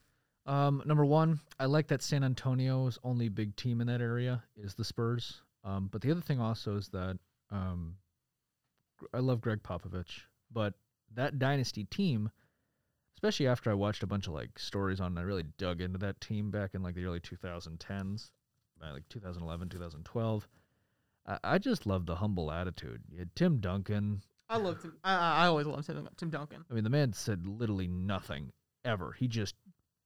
[0.46, 4.74] Um, number one, I like that San Antonio's only big team in that area is
[4.74, 5.42] the Spurs.
[5.64, 7.18] Um, but the other thing also is that
[7.52, 7.96] um,
[9.14, 10.22] I love Gregg Popovich,
[10.52, 10.74] but
[11.14, 12.32] that dynasty team,
[13.16, 16.00] especially after I watched a bunch of like stories on, it, I really dug into
[16.00, 18.32] that team back in like the early 2010s,
[18.82, 20.48] uh, like 2011, 2012.
[21.28, 23.02] I, I just love the humble attitude.
[23.12, 24.22] You had Tim Duncan.
[24.50, 24.98] I love Tim.
[25.04, 26.66] I, I I always love Tim, Tim Duncan.
[26.70, 28.52] I mean, the man said literally nothing
[28.84, 29.14] ever.
[29.18, 29.56] He just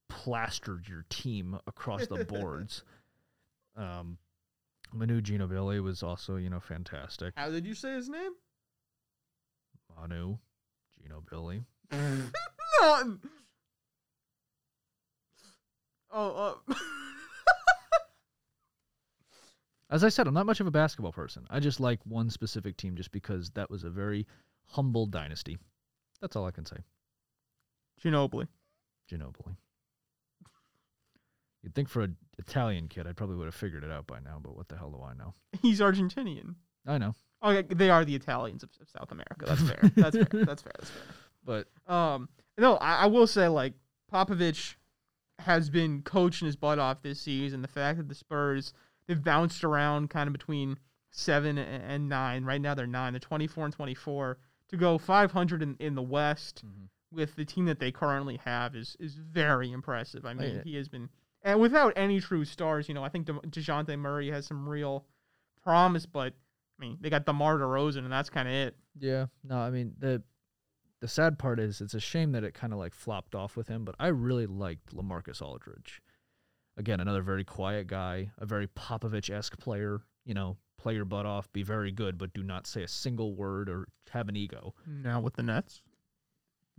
[0.09, 2.83] plastered your team across the boards.
[3.75, 4.17] Um,
[4.93, 7.33] Manu Ginobili was also, you know, fantastic.
[7.35, 8.31] How did you say his name?
[9.97, 10.37] Manu
[11.01, 11.65] Ginobili.
[12.81, 13.17] No.
[16.11, 16.73] Oh, uh,
[19.89, 21.45] As I said, I'm not much of a basketball person.
[21.49, 24.27] I just like one specific team just because that was a very
[24.67, 25.57] humble dynasty.
[26.21, 26.77] That's all I can say.
[28.03, 28.47] Ginobili.
[29.11, 29.55] Ginobili.
[31.65, 34.39] You'd think for an Italian kid, I probably would have figured it out by now,
[34.39, 35.33] but what the hell do I know?
[35.63, 36.53] He's Argentinian.
[36.85, 37.15] I know.
[37.41, 39.45] Oh, they are the Italians of, of South America.
[39.47, 39.79] That's fair.
[39.95, 40.45] That's fair.
[40.45, 40.71] That's fair.
[40.77, 41.03] That's fair.
[41.43, 43.73] But Um, no, I, I will say like
[44.13, 44.75] Popovich
[45.39, 47.63] has been coaching his butt off this season.
[47.63, 48.71] The fact that the Spurs
[49.07, 50.77] they've bounced around kind of between
[51.09, 52.45] seven and, and nine.
[52.45, 53.13] Right now they're nine.
[53.13, 54.37] They're twenty four and twenty four.
[54.69, 56.63] To go five hundred in, in the West
[57.11, 60.25] with the team that they currently have is is very impressive.
[60.25, 60.61] I mean, yeah.
[60.63, 61.09] he has been
[61.45, 62.89] and without any true stars.
[62.89, 65.05] You know, I think De- Dejounte Murray has some real
[65.63, 66.33] promise, but
[66.77, 68.75] I mean, they got DeMar DeRozan, and that's kind of it.
[68.99, 70.21] Yeah, no, I mean the
[70.99, 73.67] the sad part is it's a shame that it kind of like flopped off with
[73.67, 76.01] him, but I really liked LaMarcus Aldridge.
[76.77, 80.01] again, another very quiet guy, a very Popovich esque player.
[80.25, 83.33] You know, play your butt off, be very good, but do not say a single
[83.35, 84.73] word or have an ego.
[84.87, 85.81] Now with the Nets.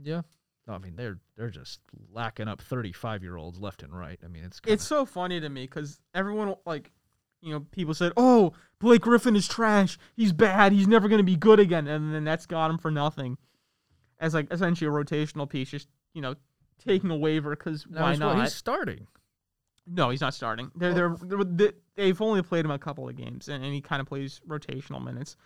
[0.02, 0.22] Yeah.
[0.66, 1.80] No, I mean they're they're just
[2.12, 4.18] lacking up thirty five year olds left and right.
[4.24, 6.92] I mean it's kinda, It's so funny to me because everyone like,
[7.40, 9.98] you know, people said, "Oh, Blake Griffin is trash.
[10.16, 10.72] He's bad.
[10.72, 13.38] He's never going to be good again." And then that's got him for nothing,
[14.18, 16.34] as like essentially a rotational piece, just you know,
[16.84, 18.40] taking a waiver because why he's not?
[18.40, 19.06] He's starting.
[19.86, 20.72] No, he's not starting.
[20.74, 21.18] They're, they're, oh.
[21.22, 24.06] they're, they- they've only played him a couple of games, and, and he kind of
[24.08, 25.36] plays rotational minutes.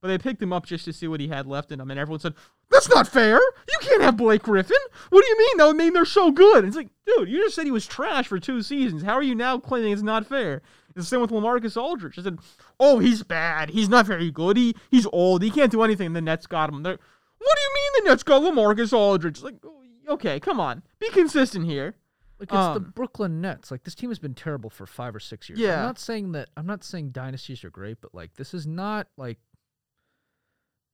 [0.00, 2.00] But they picked him up just to see what he had left in him, and
[2.00, 2.32] everyone said,
[2.70, 3.36] "That's not fair.
[3.38, 4.76] You can't have Blake Griffin.
[5.10, 5.56] What do you mean?
[5.58, 8.38] That mean they're so good?" It's like, dude, you just said he was trash for
[8.38, 9.02] two seasons.
[9.02, 10.62] How are you now claiming it's not fair?
[10.88, 12.18] It's the same with Lamarcus Aldridge.
[12.18, 12.38] I said,
[12.78, 13.70] "Oh, he's bad.
[13.70, 14.56] He's not very good.
[14.56, 15.42] He he's old.
[15.42, 16.82] He can't do anything." And the Nets got him.
[16.82, 16.98] They're,
[17.38, 19.36] what do you mean the Nets got Lamarcus Aldridge?
[19.38, 21.94] It's like, oh, okay, come on, be consistent here.
[22.38, 23.70] Like it's the Um, Brooklyn Nets.
[23.70, 25.58] Like this team has been terrible for five or six years.
[25.60, 25.78] Yeah.
[25.80, 26.48] I'm not saying that.
[26.56, 29.38] I'm not saying dynasties are great, but like this is not like.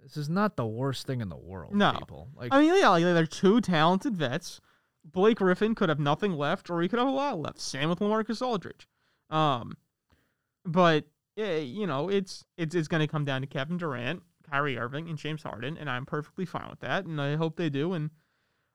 [0.07, 1.74] This is not the worst thing in the world.
[1.74, 1.92] No.
[1.98, 2.28] people.
[2.36, 4.61] Like I mean, yeah, like they're two talented vets.
[5.04, 7.61] Blake Griffin could have nothing left, or he could have a lot left.
[7.61, 8.86] Same with Lamarcus Aldridge.
[9.30, 9.76] Um,
[10.64, 14.78] but yeah, you know, it's it's it's going to come down to Kevin Durant, Kyrie
[14.78, 17.92] Irving, and James Harden, and I'm perfectly fine with that, and I hope they do.
[17.92, 18.11] And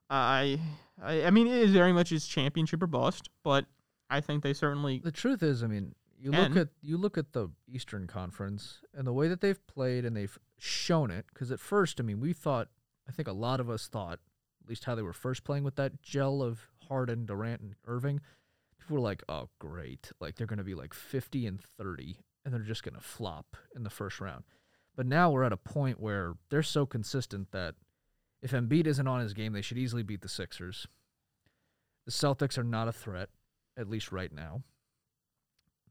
[0.10, 0.60] I,
[1.02, 3.68] I, I mean, it is very much his championship or bust, but
[4.10, 7.32] I think they certainly the truth is, I mean, you look at you look at
[7.32, 11.26] the Eastern Conference and the way that they've played and they've shown it.
[11.34, 12.70] Because at first, I mean, we thought,
[13.10, 14.20] I think a lot of us thought,
[14.64, 18.22] at least how they were first playing with that gel of Harden, Durant, and Irving.
[18.80, 20.12] People were like, "Oh, great!
[20.20, 23.58] Like they're going to be like 50 and 30, and they're just going to flop
[23.76, 24.44] in the first round."
[24.96, 27.76] But now we're at a point where they're so consistent that
[28.42, 30.86] if Embiid isn't on his game, they should easily beat the Sixers.
[32.06, 33.30] The Celtics are not a threat,
[33.78, 34.64] at least right now.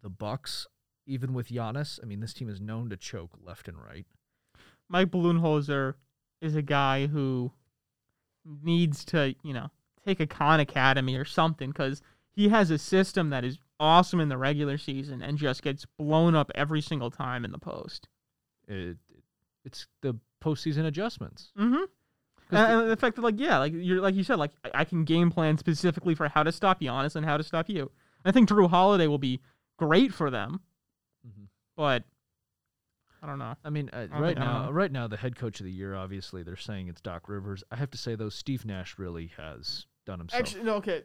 [0.02, 0.66] The Bucks,
[1.06, 4.06] even with Giannis, I mean, this team is known to choke left and right.
[4.90, 5.94] Mike Budenholzer
[6.42, 7.52] is a guy who
[8.62, 9.68] needs to, you know,
[10.04, 14.28] take a Khan Academy or something because he has a system that is awesome in
[14.28, 18.08] the regular season and just gets blown up every single time in the post.
[18.66, 18.96] It,
[19.64, 21.52] it's the postseason adjustments.
[21.58, 21.84] Mm-hmm.
[22.52, 24.84] And, and the fact that, like, yeah, like you're like you said, like I, I
[24.84, 27.90] can game plan specifically for how to stop Giannis and how to stop you.
[28.24, 29.40] I think Jrue Holiday will be
[29.78, 30.60] great for them,
[31.26, 31.46] Mhm.
[31.76, 32.04] but
[33.22, 33.54] I don't know.
[33.64, 34.70] I mean, uh, right I don't now, know.
[34.70, 37.62] right now, the head coach of the year, obviously, they're saying it's Doc Rivers.
[37.70, 40.40] I have to say, though, Steve Nash really has done himself.
[40.40, 40.74] Actually, no.
[40.76, 41.02] Okay,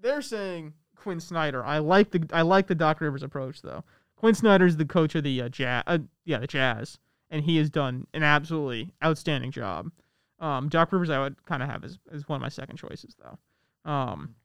[0.00, 1.64] they're saying Quin Snyder.
[1.64, 3.84] I like the I like the Doc Rivers approach though.
[4.16, 5.82] Quin Snyder's the coach of the uh, Jazz.
[5.86, 6.98] Uh, yeah, the Jazz,
[7.30, 9.90] and he has done an absolutely outstanding job.
[10.38, 13.14] Um, Doc Rivers, I would kind of have as, as one of my second choices
[13.18, 13.90] though.
[13.90, 14.36] Um,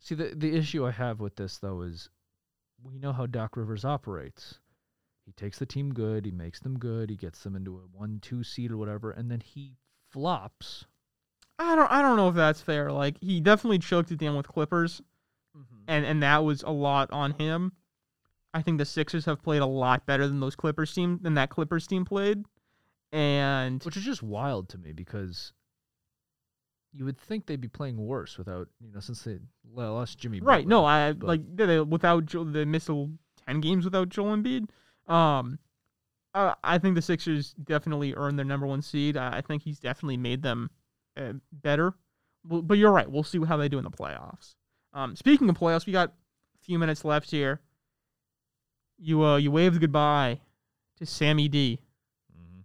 [0.00, 2.08] See, the the issue I have with this though is
[2.82, 4.58] we know how Doc Rivers operates.
[5.30, 8.18] He takes the team good, he makes them good, he gets them into a one
[8.20, 9.76] two seed or whatever, and then he
[10.10, 10.86] flops.
[11.56, 12.90] I don't I don't know if that's fair.
[12.90, 15.00] Like he definitely choked it down with Clippers,
[15.56, 15.84] mm-hmm.
[15.86, 17.74] and and that was a lot on him.
[18.52, 21.48] I think the Sixers have played a lot better than those Clippers team than that
[21.48, 22.42] Clippers team played,
[23.12, 25.52] and Which is just wild to me because
[26.92, 29.38] you would think they'd be playing worse without, you know, since they
[29.72, 30.40] lost Jimmy.
[30.40, 30.64] Right.
[30.64, 32.90] Butler, No, I but- like they, they without Joel, they missed
[33.46, 34.68] ten games without Joel Embiid.
[35.10, 35.58] Um,
[36.34, 39.16] uh, I think the Sixers definitely earned their number one seed.
[39.16, 40.70] I, I think he's definitely made them
[41.16, 41.94] uh, better.
[42.48, 43.10] Well, but you're right.
[43.10, 44.54] We'll see how they do in the playoffs.
[44.92, 47.60] Um, speaking of playoffs, we got a few minutes left here.
[49.02, 50.40] You uh you waved goodbye
[50.98, 51.80] to Sammy D.
[52.38, 52.64] Mhm.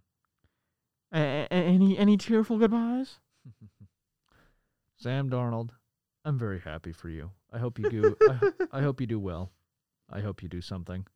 [1.12, 3.16] A- a- any any tearful goodbyes?
[4.96, 5.70] Sam Darnold,
[6.24, 7.30] I'm very happy for you.
[7.52, 8.16] I hope you do.
[8.28, 9.50] I, I hope you do well.
[10.10, 11.06] I hope you do something.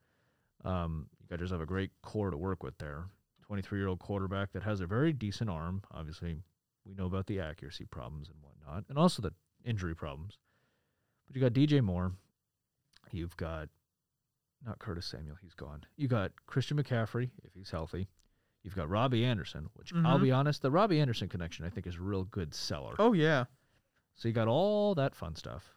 [0.64, 1.09] Um,
[1.39, 3.05] guys have a great core to work with there.
[3.47, 5.83] 23 year old quarterback that has a very decent arm.
[5.93, 6.43] Obviously,
[6.85, 9.33] we know about the accuracy problems and whatnot, and also the
[9.64, 10.39] injury problems.
[11.26, 12.12] But you got DJ Moore.
[13.12, 13.68] You've got
[14.64, 15.37] not Curtis Samuel.
[15.41, 15.85] He's gone.
[15.97, 18.09] You got Christian McCaffrey if he's healthy.
[18.62, 20.22] You've got Robbie Anderson, which I'll Mhm.
[20.22, 22.95] be honest, the Robbie Anderson connection I think is a real good seller.
[22.99, 23.47] Oh yeah.
[24.16, 25.74] So you got all that fun stuff.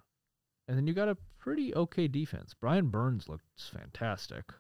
[0.68, 2.54] And then you got a pretty okay defense.
[2.54, 4.52] Brian Burns looks fantastic.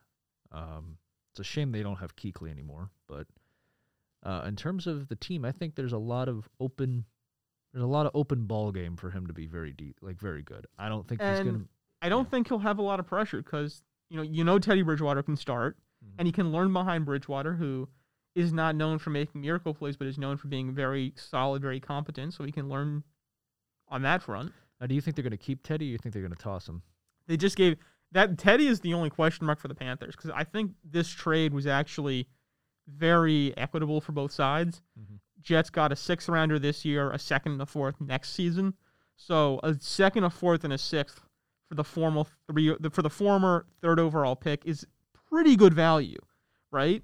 [0.53, 0.97] Um,
[1.31, 2.91] it's a shame they don't have Kuechly anymore.
[3.07, 3.27] But
[4.23, 7.05] uh, in terms of the team, I think there's a lot of open
[7.73, 10.43] there's a lot of open ball game for him to be very deep like very
[10.43, 10.67] good.
[10.77, 11.65] I don't think he's gonna
[12.03, 14.83] I don't think he'll have a lot of pressure because you know you know Teddy
[14.83, 16.11] Bridgewater can start, Mhm.
[16.19, 17.89] and he can learn behind Bridgewater, who
[18.35, 21.79] is not known for making miracle plays, but is known for being very solid, very
[21.79, 22.33] competent.
[22.33, 23.03] So he can learn
[23.87, 24.51] on that front.
[24.79, 26.81] now, do you think they're gonna keep Teddy or you think they're gonna toss him?
[27.27, 27.77] They just gave
[28.13, 31.53] that Teddy is the only question mark for the Panthers because I think this trade
[31.53, 32.27] was actually
[32.87, 34.81] very equitable for both sides.
[34.99, 35.19] Mhm.
[35.41, 38.75] Jets got a sixth rounder this year, a second and a fourth next season.
[39.15, 41.21] So a second, a fourth, and a sixth
[41.69, 44.85] for the formal three for the former third overall pick is
[45.29, 46.19] pretty good value,
[46.71, 47.03] right?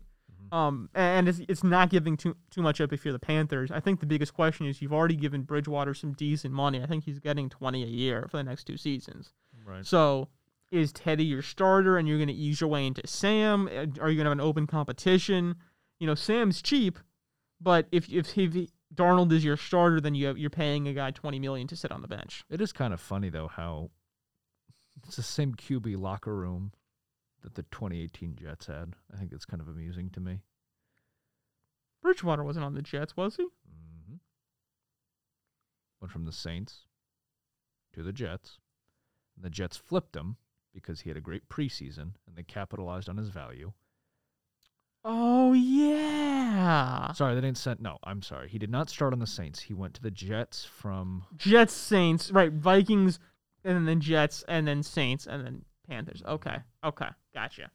[0.52, 3.72] Um, and it's, it's not giving too too much up if you're the Panthers.
[3.72, 6.82] I think the biggest question is you've already given Bridgewater some decent money.
[6.82, 9.32] I think he's getting twenty a year for the next two seasons.
[9.66, 9.86] Right.
[9.86, 10.30] So
[10.72, 13.68] is Teddy your starter and you're going to ease your way into Sam?
[13.68, 15.56] Uh, Are you going to have an open competition?
[16.00, 17.00] You know, Sam's cheap,
[17.60, 21.12] but if if he, Darnold is your starter, then you have, you're paying a guy
[21.12, 22.44] twenty million to sit on the bench.
[22.50, 23.90] It is kind of funny though how
[25.06, 26.72] it's the same QB locker room
[27.42, 28.94] that the 2018 Jets had.
[29.14, 30.42] I think it's kind of amusing to me.
[32.02, 33.44] Bridgewater wasn't on the Jets, was he?
[33.44, 34.16] hmm
[36.02, 36.86] Went from the Saints
[37.94, 38.58] to the Jets.
[39.36, 40.38] And the Jets flipped him
[40.74, 43.74] because he had a great preseason and they capitalized on his value.
[45.04, 47.80] Oh yeah, Sorry, they didn't send.
[47.80, 48.50] No, I'm sorry.
[48.50, 49.62] He did not start on the Saints.
[49.62, 51.24] He went to the Jets from.
[51.38, 52.52] Jets, Saints, right?
[52.52, 53.18] Vikings,
[53.64, 56.22] and then Jets, and then Saints, and then Panthers.
[56.28, 57.72] Okay, okay, gotcha.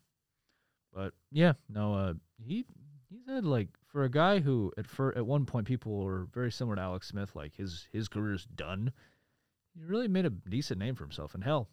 [0.92, 2.66] But yeah, no, uh, he
[3.08, 6.52] he's had like for a guy who at fir- at one point people were very
[6.52, 8.92] similar to Alex Smith, like his his career's done.
[9.74, 11.68] He really made a decent name for himself, and hell,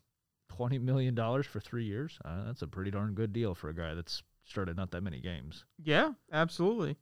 [0.55, 2.17] twenty million dollars for three years.
[2.25, 5.19] Uh, that's a pretty darn good deal for a guy that's started not that many
[5.21, 5.65] games.
[5.83, 6.97] Yeah, absolutely.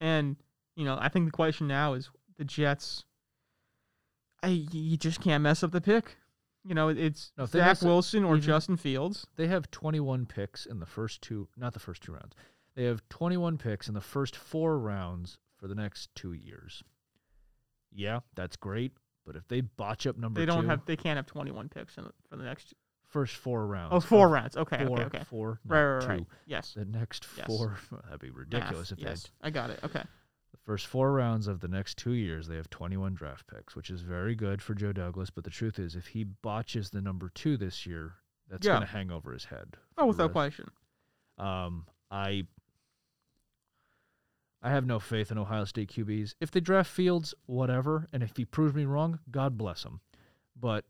[0.00, 0.36] And
[0.76, 3.04] you know, I think the question now is the Jets.
[4.42, 6.16] I you just can't mess up the pick.
[6.66, 9.26] You know, it's No, Zach Wilson or even- Justin Fields.
[9.36, 12.34] They have twenty one picks in the first two, not the first two rounds.
[12.74, 16.82] They have twenty one picks in the first four rounds for the next two years.
[17.92, 18.92] Yeah, that's great.
[19.26, 20.84] But if they botch up number They don't two, have.
[20.84, 22.74] They can't have 21 picks in, for the next.
[23.14, 23.92] First four rounds.
[23.94, 24.56] Oh, four rounds.
[24.56, 25.24] Okay, four, okay, okay.
[25.30, 26.18] four, Right, right, right.
[26.18, 26.26] two.
[26.46, 26.74] Yes.
[26.74, 27.46] The next Yes.
[27.46, 29.78] four, that'd be ridiculous Math, if they yes, had I got it.
[29.84, 30.02] Okay.
[30.50, 32.48] the first four rounds of the next two years.
[32.48, 35.30] They have 21 draft picks, which is very good for Joe Douglas.
[35.30, 38.14] But the truth is, if he botches the number two this year,
[38.50, 38.72] that's Yeah.
[38.74, 39.76] going to hang over his head.
[39.96, 40.68] Oh, without question.
[41.38, 42.46] Um, I
[44.62, 46.34] I have no faith in Ohio State QBs.
[46.40, 50.00] If they draft Fields, whatever, and if he proves me wrong, God bless him.
[50.58, 50.84] But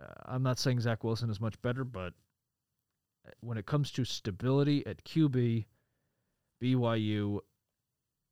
[0.00, 2.14] uh, I'm not saying Zach Wilson is much better, but
[3.40, 5.64] when it comes to stability at QB,
[6.62, 7.40] BYU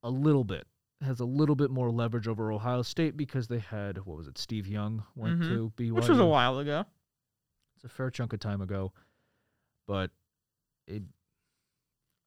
[0.02, 0.66] a little bit
[1.02, 4.38] has a little bit more leverage over Ohio State because they had what was it?
[4.38, 5.48] Steve Young went Mhm.
[5.48, 6.84] to BYU, Which was a while ago.
[7.76, 8.92] it's a fair chunk of time ago,
[9.88, 10.10] but
[10.86, 11.02] it,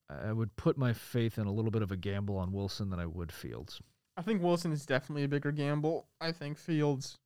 [0.09, 2.99] I would put my faith in a little bit of a gamble on Wilson than
[2.99, 3.81] I would Fields.
[4.17, 6.07] I think Wilson is definitely a bigger gamble.
[6.21, 7.17] I think Fields,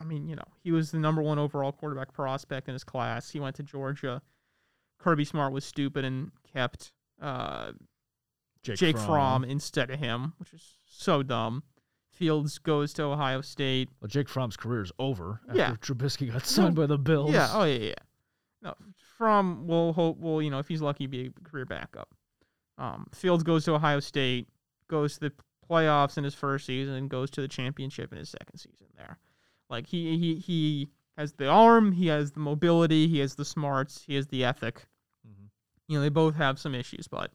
[0.00, 3.30] I mean, you know, he was the number one overall quarterback prospect in his class.
[3.30, 4.22] He went to Georgia.
[4.98, 7.72] Kirby Smart was stupid and kept uh,
[8.62, 9.44] Jake, Fromm.
[9.44, 11.62] instead of him, which is so dumb.
[12.12, 13.88] Fields goes to Ohio State.
[14.00, 15.74] Well, Jake Fromm's career is over after Yeah.
[15.80, 17.32] Trubisky got signed by the Bills.
[17.32, 17.48] Yeah.
[17.52, 17.94] Oh yeah, yeah.
[18.60, 18.74] No,
[19.16, 20.18] Fromm will hope.
[20.18, 22.08] Will you know if he's lucky, be a career backup.
[22.76, 24.48] Um, Fields goes to Ohio State,
[24.88, 25.32] goes to the
[25.68, 29.18] playoffs in his first season, and goes to the championship in his second season there.
[29.70, 34.02] Like he he he has the arm, he has the mobility, he has the smarts,
[34.06, 34.86] he has the ethic.
[35.26, 35.50] Mhm.
[35.88, 37.32] You know they both have some issues, but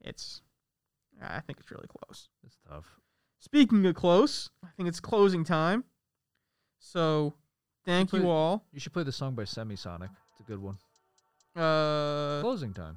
[0.00, 0.42] it's
[1.22, 2.28] I think it's really close.
[2.44, 2.86] it's tough.
[3.38, 5.84] Speaking of close, I think it's closing time.
[6.78, 7.34] So
[7.84, 8.66] thank play- you all.
[8.72, 10.10] You should play the song by Semisonic.
[10.32, 10.78] It's a good one.
[11.56, 12.96] Uh Closing time.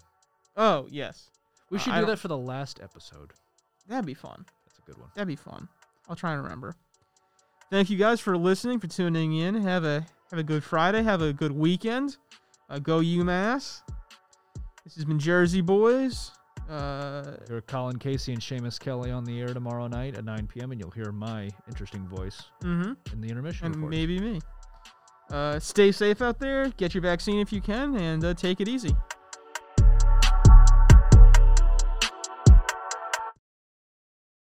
[0.55, 1.29] oh yes,
[1.69, 3.33] We Uh, should do that for the last episode.
[3.87, 4.45] that'd be fun.
[4.65, 5.09] That's a good one.
[5.15, 5.67] That'd be fun.
[6.07, 6.75] I'll try and remember.
[7.73, 9.55] Thank you guys for listening, for tuning in.
[9.63, 11.01] Have a have a good Friday.
[11.01, 12.17] Have a good weekend.
[12.69, 13.81] Uh, go UMass.
[14.83, 16.29] This has been Jersey Boys.
[16.69, 20.71] Uh, Hear Colin Casey and Seamus Kelly on the air tomorrow night at 9 p.m.
[20.71, 22.93] and you'll hear my interesting voice mm-hmm.
[23.11, 23.65] in the intermission.
[23.65, 23.91] And reports.
[23.91, 24.39] maybe me.
[25.31, 26.69] Uh, stay safe out there.
[26.77, 28.95] Get your vaccine if you can, and uh, take it easy.